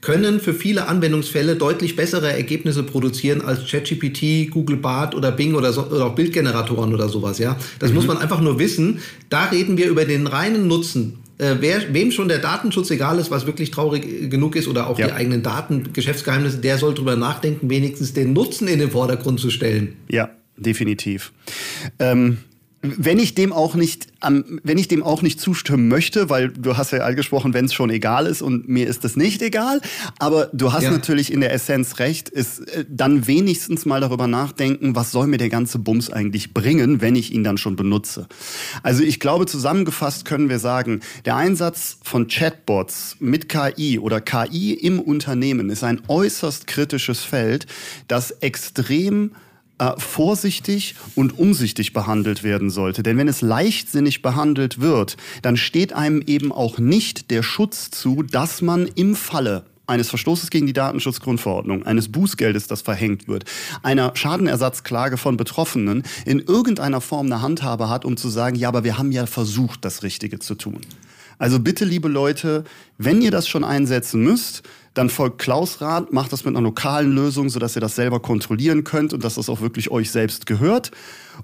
können 0.00 0.40
für 0.40 0.54
viele 0.54 0.88
Anwendungsfälle 0.88 1.56
deutlich 1.56 1.96
bessere 1.96 2.32
Ergebnisse 2.32 2.82
produzieren 2.82 3.42
als 3.42 3.68
ChatGPT, 3.68 4.50
Google 4.50 4.76
Bart 4.76 5.14
oder 5.14 5.32
Bing 5.32 5.54
oder, 5.54 5.72
so, 5.72 5.86
oder 5.86 6.06
auch 6.06 6.14
Bildgeneratoren 6.14 6.94
oder 6.94 7.08
sowas. 7.08 7.38
Ja, 7.38 7.56
das 7.78 7.90
mhm. 7.90 7.96
muss 7.96 8.06
man 8.06 8.18
einfach 8.18 8.40
nur 8.40 8.58
wissen. 8.58 9.00
Da 9.28 9.46
reden 9.46 9.76
wir 9.76 9.88
über 9.88 10.04
den 10.04 10.26
reinen 10.26 10.68
Nutzen. 10.68 11.18
Äh, 11.38 11.56
wer, 11.60 11.92
wem 11.92 12.12
schon 12.12 12.28
der 12.28 12.38
Datenschutz 12.38 12.90
egal 12.90 13.18
ist, 13.18 13.30
was 13.30 13.46
wirklich 13.46 13.70
traurig 13.70 14.30
genug 14.30 14.56
ist, 14.56 14.68
oder 14.68 14.86
auch 14.88 14.98
ja. 14.98 15.08
die 15.08 15.12
eigenen 15.12 15.42
Daten, 15.42 15.92
Geschäftsgeheimnisse, 15.92 16.58
der 16.58 16.78
soll 16.78 16.94
drüber 16.94 17.16
nachdenken, 17.16 17.68
wenigstens 17.68 18.14
den 18.14 18.32
Nutzen 18.32 18.68
in 18.68 18.78
den 18.78 18.90
Vordergrund 18.90 19.38
zu 19.38 19.50
stellen. 19.50 19.96
Ja, 20.08 20.30
definitiv. 20.56 21.32
Ähm, 21.98 22.38
wenn 22.96 23.18
ich 23.18 23.34
dem 23.34 23.52
auch 23.52 23.74
nicht, 23.74 24.08
ähm, 24.24 24.60
wenn 24.62 24.78
ich 24.78 24.88
dem 24.88 25.02
auch 25.02 25.22
nicht 25.22 25.40
zustimmen 25.40 25.88
möchte, 25.88 26.30
weil 26.30 26.48
du 26.50 26.76
hast 26.76 26.92
ja 26.92 26.98
angesprochen, 27.00 27.54
wenn 27.54 27.66
es 27.66 27.74
schon 27.74 27.90
egal 27.90 28.26
ist 28.26 28.42
und 28.42 28.68
mir 28.68 28.86
ist 28.86 29.04
das 29.04 29.16
nicht 29.16 29.42
egal, 29.42 29.80
aber 30.18 30.50
du 30.52 30.72
hast 30.72 30.84
ja. 30.84 30.90
natürlich 30.90 31.32
in 31.32 31.40
der 31.40 31.52
Essenz 31.52 31.98
recht, 31.98 32.28
ist 32.28 32.60
äh, 32.68 32.84
dann 32.88 33.26
wenigstens 33.26 33.86
mal 33.86 34.00
darüber 34.00 34.26
nachdenken, 34.26 34.94
was 34.94 35.12
soll 35.12 35.26
mir 35.26 35.38
der 35.38 35.48
ganze 35.48 35.78
Bums 35.78 36.10
eigentlich 36.10 36.54
bringen, 36.54 37.00
wenn 37.00 37.16
ich 37.16 37.32
ihn 37.32 37.44
dann 37.44 37.58
schon 37.58 37.76
benutze. 37.76 38.26
Also 38.82 39.02
ich 39.02 39.20
glaube, 39.20 39.46
zusammengefasst 39.46 40.24
können 40.24 40.48
wir 40.48 40.58
sagen, 40.58 41.00
der 41.24 41.36
Einsatz 41.36 41.98
von 42.02 42.28
Chatbots 42.28 43.16
mit 43.20 43.48
KI 43.48 43.98
oder 43.98 44.20
KI 44.20 44.74
im 44.74 45.00
Unternehmen 45.00 45.70
ist 45.70 45.84
ein 45.84 46.02
äußerst 46.08 46.66
kritisches 46.66 47.20
Feld, 47.20 47.66
das 48.08 48.30
extrem 48.30 49.32
äh, 49.78 49.92
vorsichtig 49.98 50.94
und 51.14 51.38
umsichtig 51.38 51.92
behandelt 51.92 52.42
werden 52.42 52.70
sollte. 52.70 53.02
Denn 53.02 53.18
wenn 53.18 53.28
es 53.28 53.42
leichtsinnig 53.42 54.22
behandelt 54.22 54.80
wird, 54.80 55.16
dann 55.42 55.56
steht 55.56 55.92
einem 55.92 56.22
eben 56.26 56.52
auch 56.52 56.78
nicht 56.78 57.30
der 57.30 57.42
Schutz 57.42 57.90
zu, 57.90 58.22
dass 58.22 58.62
man 58.62 58.86
im 58.86 59.14
Falle 59.14 59.64
eines 59.86 60.08
Verstoßes 60.08 60.50
gegen 60.50 60.66
die 60.66 60.72
Datenschutzgrundverordnung, 60.72 61.84
eines 61.84 62.10
Bußgeldes, 62.10 62.66
das 62.66 62.82
verhängt 62.82 63.28
wird, 63.28 63.44
einer 63.82 64.12
Schadenersatzklage 64.14 65.16
von 65.16 65.36
Betroffenen 65.36 66.02
in 66.24 66.40
irgendeiner 66.40 67.00
Form 67.00 67.26
eine 67.26 67.42
Handhabe 67.42 67.88
hat, 67.88 68.04
um 68.04 68.16
zu 68.16 68.28
sagen, 68.28 68.56
ja, 68.56 68.68
aber 68.68 68.84
wir 68.84 68.98
haben 68.98 69.12
ja 69.12 69.26
versucht, 69.26 69.84
das 69.84 70.02
Richtige 70.02 70.38
zu 70.38 70.54
tun. 70.54 70.80
Also 71.38 71.60
bitte, 71.60 71.84
liebe 71.84 72.08
Leute, 72.08 72.64
wenn 72.98 73.20
ihr 73.20 73.30
das 73.30 73.48
schon 73.48 73.64
einsetzen 73.64 74.22
müsst, 74.22 74.62
dann 74.94 75.10
folgt 75.10 75.38
Klaus 75.38 75.82
Rat, 75.82 76.12
macht 76.12 76.32
das 76.32 76.44
mit 76.44 76.56
einer 76.56 76.62
lokalen 76.62 77.12
Lösung, 77.12 77.50
sodass 77.50 77.76
ihr 77.76 77.80
das 77.80 77.96
selber 77.96 78.20
kontrollieren 78.20 78.82
könnt 78.82 79.12
und 79.12 79.22
dass 79.22 79.34
das 79.34 79.50
auch 79.50 79.60
wirklich 79.60 79.90
euch 79.90 80.10
selbst 80.10 80.46
gehört. 80.46 80.90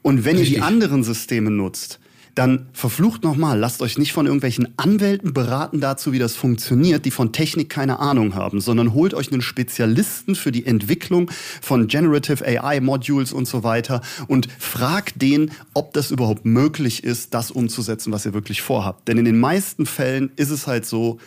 Und 0.01 0.25
wenn 0.25 0.37
Richtig. 0.37 0.55
ihr 0.55 0.59
die 0.59 0.63
anderen 0.63 1.05
Systeme 1.05 1.51
nutzt, 1.51 2.01
dann 2.35 2.67
verflucht 2.73 3.23
nochmal, 3.25 3.59
lasst 3.59 3.83
euch 3.83 3.99
nicht 3.99 4.13
von 4.13 4.27
irgendwelchen 4.27 4.69
Anwälten 4.79 5.35
beraten 5.35 5.81
dazu, 5.81 6.13
wie 6.13 6.19
das 6.19 6.35
funktioniert, 6.35 7.05
die 7.05 7.11
von 7.11 7.33
Technik 7.33 7.69
keine 7.69 7.99
Ahnung 7.99 8.35
haben, 8.35 8.61
sondern 8.61 8.95
holt 8.95 9.13
euch 9.13 9.31
einen 9.31 9.43
Spezialisten 9.43 10.35
für 10.35 10.51
die 10.51 10.65
Entwicklung 10.65 11.31
von 11.61 11.89
Generative 11.89 12.45
AI 12.47 12.81
Modules 12.81 13.33
und 13.33 13.47
so 13.47 13.65
weiter 13.65 14.01
und 14.29 14.49
fragt 14.59 15.21
den, 15.21 15.51
ob 15.75 15.93
das 15.93 16.11
überhaupt 16.11 16.47
möglich 16.47 17.05
ist, 17.05 17.35
das 17.35 17.51
umzusetzen, 17.51 18.13
was 18.13 18.25
ihr 18.25 18.33
wirklich 18.33 18.63
vorhabt. 18.63 19.09
Denn 19.09 19.19
in 19.19 19.27
den 19.27 19.39
meisten 19.39 19.85
Fällen 19.85 20.31
ist 20.37 20.51
es 20.51 20.67
halt 20.67 20.87
so, 20.87 21.19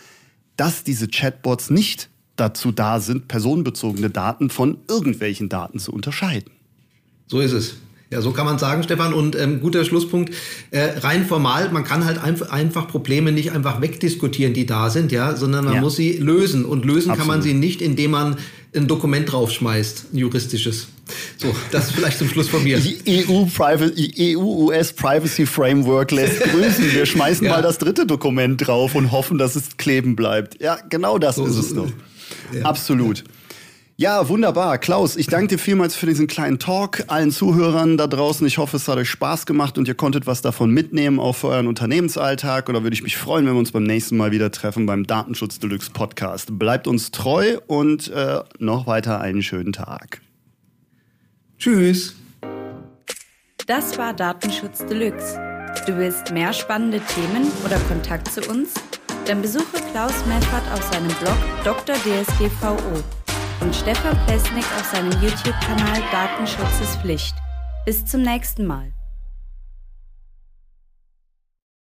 dass 0.56 0.82
diese 0.82 1.06
Chatbots 1.06 1.70
nicht 1.70 2.08
dazu 2.34 2.72
da 2.72 2.98
sind, 3.00 3.28
personenbezogene 3.28 4.10
Daten 4.10 4.50
von 4.50 4.78
irgendwelchen 4.88 5.48
Daten 5.48 5.78
zu 5.78 5.92
unterscheiden. 5.92 6.50
So 7.28 7.40
ist 7.40 7.52
es. 7.52 7.76
Ja, 8.10 8.20
so 8.20 8.30
kann 8.30 8.46
man 8.46 8.58
sagen, 8.58 8.84
Stefan. 8.84 9.12
Und 9.12 9.34
ähm, 9.36 9.60
guter 9.60 9.84
Schlusspunkt. 9.84 10.32
Äh, 10.70 10.98
rein 11.00 11.26
formal, 11.26 11.70
man 11.70 11.84
kann 11.84 12.04
halt 12.04 12.18
einf 12.18 12.42
einfach 12.42 12.86
Probleme 12.86 13.32
nicht 13.32 13.50
einfach 13.52 13.80
wegdiskutieren, 13.80 14.54
die 14.54 14.64
da 14.64 14.90
sind, 14.90 15.10
ja, 15.10 15.34
sondern 15.34 15.64
man 15.64 15.74
ja. 15.74 15.80
muss 15.80 15.96
sie 15.96 16.12
lösen. 16.12 16.64
Und 16.64 16.84
lösen 16.84 17.10
Absolut. 17.10 17.18
kann 17.18 17.26
man 17.26 17.42
sie 17.42 17.54
nicht, 17.54 17.82
indem 17.82 18.12
man 18.12 18.36
ein 18.74 18.86
Dokument 18.86 19.32
draufschmeißt, 19.32 20.12
ein 20.12 20.18
juristisches. 20.18 20.88
So, 21.36 21.54
das 21.72 21.90
vielleicht 21.90 22.18
zum 22.18 22.28
Schluss 22.28 22.48
von 22.48 22.62
mir. 22.62 22.78
Die 22.78 23.26
EU-US 23.28 24.00
EU 24.18 24.96
Privacy 24.96 25.46
Framework 25.46 26.10
lässt 26.12 26.40
grüßen. 26.52 26.92
Wir 26.92 27.06
schmeißen 27.06 27.46
ja. 27.46 27.54
mal 27.54 27.62
das 27.62 27.78
dritte 27.78 28.06
Dokument 28.06 28.66
drauf 28.66 28.94
und 28.94 29.10
hoffen, 29.12 29.38
dass 29.38 29.56
es 29.56 29.76
kleben 29.78 30.14
bleibt. 30.14 30.60
Ja, 30.60 30.78
genau 30.90 31.18
das 31.18 31.36
so, 31.36 31.46
ist 31.46 31.56
es 31.56 31.74
doch. 31.74 31.90
Ja. 32.52 32.62
Absolut. 32.62 33.24
Ja, 33.98 34.28
wunderbar. 34.28 34.76
Klaus, 34.76 35.16
ich 35.16 35.26
danke 35.26 35.46
dir 35.46 35.58
vielmals 35.58 35.96
für 35.96 36.04
diesen 36.04 36.26
kleinen 36.26 36.58
Talk. 36.58 37.04
Allen 37.06 37.30
Zuhörern 37.30 37.96
da 37.96 38.06
draußen, 38.06 38.46
ich 38.46 38.58
hoffe, 38.58 38.76
es 38.76 38.86
hat 38.88 38.98
euch 38.98 39.08
Spaß 39.08 39.46
gemacht 39.46 39.78
und 39.78 39.88
ihr 39.88 39.94
konntet 39.94 40.26
was 40.26 40.42
davon 40.42 40.70
mitnehmen, 40.70 41.18
auch 41.18 41.32
für 41.32 41.48
euren 41.48 41.66
Unternehmensalltag. 41.66 42.68
Oder 42.68 42.82
würde 42.82 42.92
ich 42.92 43.02
mich 43.02 43.16
freuen, 43.16 43.46
wenn 43.46 43.54
wir 43.54 43.58
uns 43.58 43.72
beim 43.72 43.84
nächsten 43.84 44.18
Mal 44.18 44.32
wieder 44.32 44.50
treffen 44.50 44.84
beim 44.84 45.06
Datenschutz 45.06 45.60
Deluxe 45.60 45.90
Podcast. 45.92 46.58
Bleibt 46.58 46.86
uns 46.86 47.10
treu 47.10 47.56
und 47.68 48.08
äh, 48.08 48.40
noch 48.58 48.86
weiter 48.86 49.22
einen 49.22 49.42
schönen 49.42 49.72
Tag. 49.72 50.20
Tschüss. 51.58 52.16
Das 53.66 53.96
war 53.96 54.12
Datenschutz 54.12 54.84
Deluxe. 54.84 55.40
Du 55.86 55.96
willst 55.96 56.32
mehr 56.32 56.52
spannende 56.52 57.00
Themen 57.00 57.50
oder 57.64 57.78
Kontakt 57.88 58.30
zu 58.30 58.42
uns? 58.42 58.74
Dann 59.24 59.40
besuche 59.40 59.80
Klaus 59.90 60.12
Meffert 60.26 60.70
auf 60.74 60.82
seinem 60.92 61.08
Blog 61.18 61.36
Dr. 61.64 61.96
DSGVO 61.96 63.02
und 63.66 63.74
Stefan 63.74 64.16
Plesnik 64.26 64.64
auf 64.76 64.84
seinem 64.84 65.10
YouTube-Kanal 65.20 66.00
Datenschutz 66.12 66.80
ist 66.80 67.00
Pflicht. 67.00 67.34
Bis 67.84 68.04
zum 68.04 68.22
nächsten 68.22 68.64
Mal. 68.64 68.95